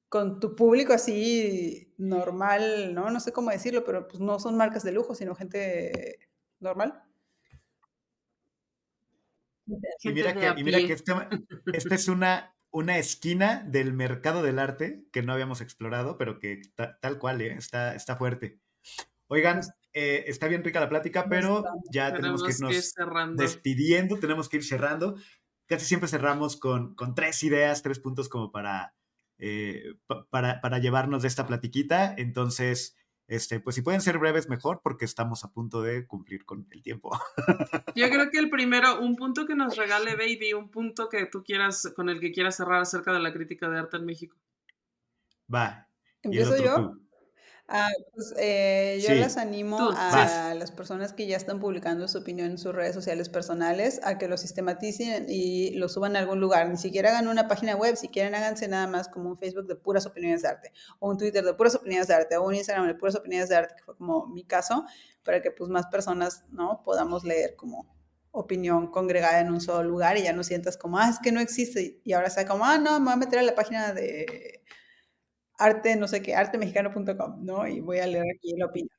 [0.08, 3.10] con tu público así normal, ¿no?
[3.10, 6.18] No sé cómo decirlo, pero pues no son marcas de lujo, sino gente
[6.60, 7.02] normal.
[10.02, 11.12] Y mira que, y mira que este,
[11.72, 16.60] esta es una, una esquina del mercado del arte que no habíamos explorado, pero que
[17.00, 17.54] tal cual, ¿eh?
[17.54, 18.60] está, está fuerte.
[19.26, 19.60] Oigan,
[19.92, 22.94] eh, está bien rica la plática, pero ya tenemos, que irnos
[23.36, 25.16] despidiendo, tenemos que ir cerrando.
[25.66, 28.94] Casi siempre cerramos con, con tres ideas, tres puntos como para,
[29.38, 29.94] eh,
[30.30, 32.14] para, para llevarnos de esta platiquita.
[32.16, 32.96] Entonces,
[33.28, 36.82] este, pues si pueden ser breves, mejor, porque estamos a punto de cumplir con el
[36.82, 37.10] tiempo.
[37.96, 41.42] Yo creo que el primero, un punto que nos regale Baby, un punto que tú
[41.42, 44.36] quieras, con el que quieras cerrar acerca de la crítica de arte en México.
[45.52, 45.88] Va.
[46.22, 46.96] ¿Empiezo yo?
[47.68, 52.52] Ah, pues eh, yo las animo a las personas que ya están publicando su opinión
[52.52, 56.68] en sus redes sociales personales a que lo sistematicen y lo suban a algún lugar.
[56.68, 59.74] Ni siquiera hagan una página web, si quieren háganse nada más como un Facebook de
[59.74, 62.86] puras opiniones de arte, o un Twitter de puras opiniones de arte, o un Instagram
[62.86, 64.84] de puras opiniones de arte, que fue como mi caso,
[65.24, 66.82] para que pues más personas, ¿no?
[66.84, 67.96] Podamos leer como
[68.30, 71.40] opinión congregada en un solo lugar y ya no sientas como, ah, es que no
[71.40, 72.00] existe.
[72.04, 74.62] Y ahora sea como, ah, no, me voy a meter a la página de
[75.58, 77.66] arte, no sé qué, artemexicano.com, ¿no?
[77.66, 78.90] Y voy a leer aquí la opinión.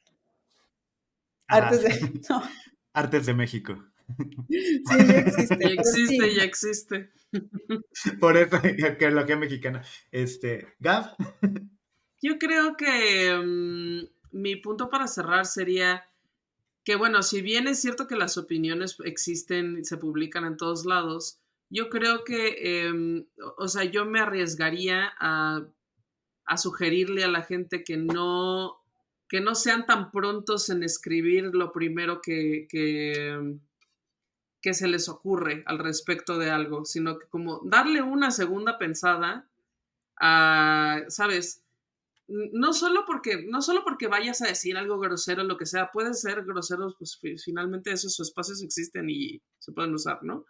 [1.48, 2.22] Artes de,
[2.94, 3.84] Artes de México.
[4.50, 5.58] Sí, ya existe.
[5.60, 7.10] Ya existe, ya existe.
[8.20, 9.82] Por eso, que lo que es mexicano.
[10.12, 11.16] Este, Gab.
[12.22, 16.10] Yo creo que mm, mi punto para cerrar sería
[16.84, 20.86] que, bueno, si bien es cierto que las opiniones existen y se publican en todos
[20.86, 21.40] lados,
[21.70, 23.26] yo creo que, em,
[23.58, 25.68] o sea, yo me arriesgaría a,
[26.56, 28.78] sugerirle a la gente que no,
[29.28, 33.60] que no sean tan prontos en escribir lo primero que, que,
[34.74, 39.50] se les ocurre al respecto de algo, sino que como darle una segunda pensada
[40.20, 41.64] a, ¿sabes?
[42.28, 46.14] no solo porque no solo porque vayas a decir algo grosero lo que sea pueden
[46.14, 50.46] ser groseros pues finalmente esos espacios existen y se pueden usar no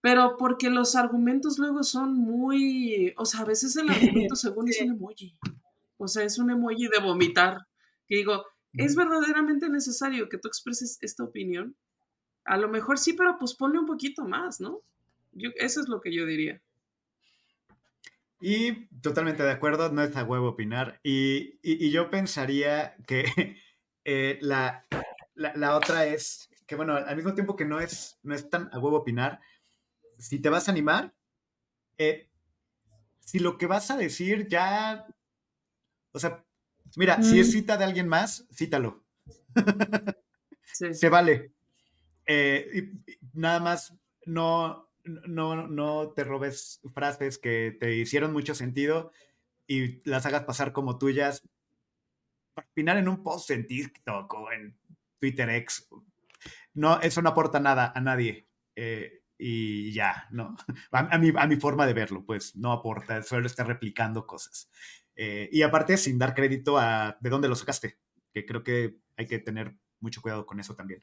[0.00, 4.80] pero porque los argumentos luego son muy o sea a veces el argumento según es
[4.80, 5.36] un emoji
[5.98, 7.66] o sea es un emoji de vomitar
[8.06, 11.76] que digo es verdaderamente necesario que tú expreses esta opinión
[12.44, 14.82] a lo mejor sí pero pues ponle un poquito más no
[15.32, 16.60] yo, eso es lo que yo diría.
[18.40, 20.98] Y totalmente de acuerdo, no es a huevo opinar.
[21.02, 23.24] Y, yo pensaría que
[24.04, 24.86] eh, la,
[25.74, 28.98] otra es que, bueno, al mismo tiempo que no es, no es tan a huevo
[28.98, 29.40] opinar,
[30.20, 31.14] si te vas a animar,
[31.98, 32.28] eh,
[33.20, 35.06] si lo que vas a decir ya,
[36.12, 36.44] o sea,
[36.96, 37.52] mira, si es mm.
[37.52, 39.04] cita de alguien más, cítalo.
[40.72, 41.52] Se vale.
[42.26, 42.92] Eh,
[43.32, 43.94] nada más
[44.24, 49.10] no, no, no te robes frases que te hicieron mucho sentido
[49.66, 51.42] y las hagas pasar como tuyas.
[52.56, 54.76] Al final en un post en TikTok o en
[55.18, 55.88] Twitter X.
[56.74, 58.48] No, eso no aporta nada a nadie.
[58.76, 60.54] Eh, y ya, ¿no?
[60.92, 64.68] A, mi, a, mi, forma de verlo, pues no aporta, solo está replicando cosas.
[65.16, 67.98] Eh, y aparte, sin dar crédito a de dónde lo sacaste,
[68.32, 71.02] que creo que hay que tener mucho cuidado con eso también.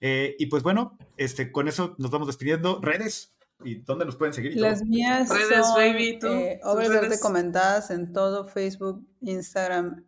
[0.00, 2.80] Eh, y pues bueno, este, con eso nos vamos despidiendo.
[2.80, 4.56] Redes, ¿y dónde nos pueden seguir?
[4.56, 10.04] Las mías redes, son baby, eh, obras comentadas en todo Facebook, Instagram,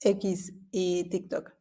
[0.00, 1.52] X y TikTok.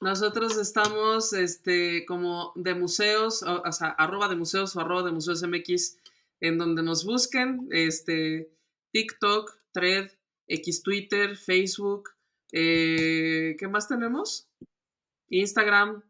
[0.00, 5.42] Nosotros estamos este, como de museos, o, sea, arroba de museos o arroba de museos
[5.42, 5.98] MX,
[6.40, 8.50] en donde nos busquen, este,
[8.92, 10.10] TikTok, Thread,
[10.46, 12.10] X Twitter, Facebook,
[12.52, 14.48] eh, ¿Qué más tenemos?
[15.28, 16.02] Instagram,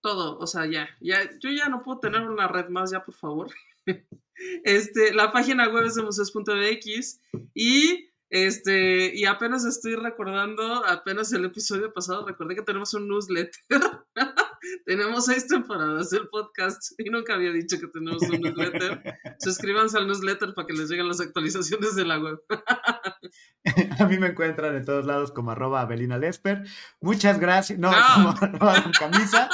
[0.00, 3.14] todo, o sea, ya, ya, yo ya no puedo tener una red más, ya por
[3.14, 3.50] favor.
[4.64, 7.20] este, la página web es de museos.mx
[7.54, 13.50] y este, y apenas estoy recordando, apenas el episodio pasado recordé que tenemos un newsletter.
[14.84, 19.02] tenemos seis temporadas del podcast y nunca había dicho que tenemos un newsletter.
[19.40, 22.38] Suscríbanse al newsletter para que les lleguen las actualizaciones de la web.
[23.98, 26.64] A mí me encuentran en todos lados como arroba Abelina Lesper.
[27.00, 27.78] Muchas gracias.
[27.78, 29.48] No, como arroba Don Camisa.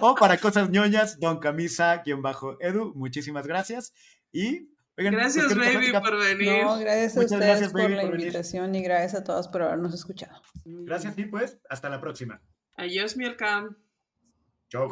[0.00, 2.92] o para cosas ñoñas, Don Camisa-Edu.
[2.94, 3.94] Muchísimas gracias.
[4.30, 6.64] Y gracias, baby, por venir.
[6.64, 10.40] No, gracias a ustedes por la invitación y gracias a todos por habernos escuchado.
[10.64, 12.42] Gracias, y pues, hasta la próxima.
[12.76, 13.76] Adiós, Mielcam.
[14.68, 14.88] Chau,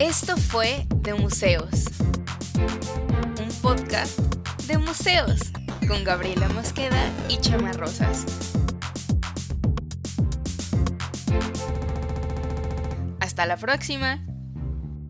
[0.00, 1.84] Esto fue De Museos,
[3.40, 4.18] un podcast
[4.66, 5.52] de museos
[5.86, 8.26] con Gabriela Mosqueda y Chama Rosas.
[13.20, 14.24] Hasta la próxima.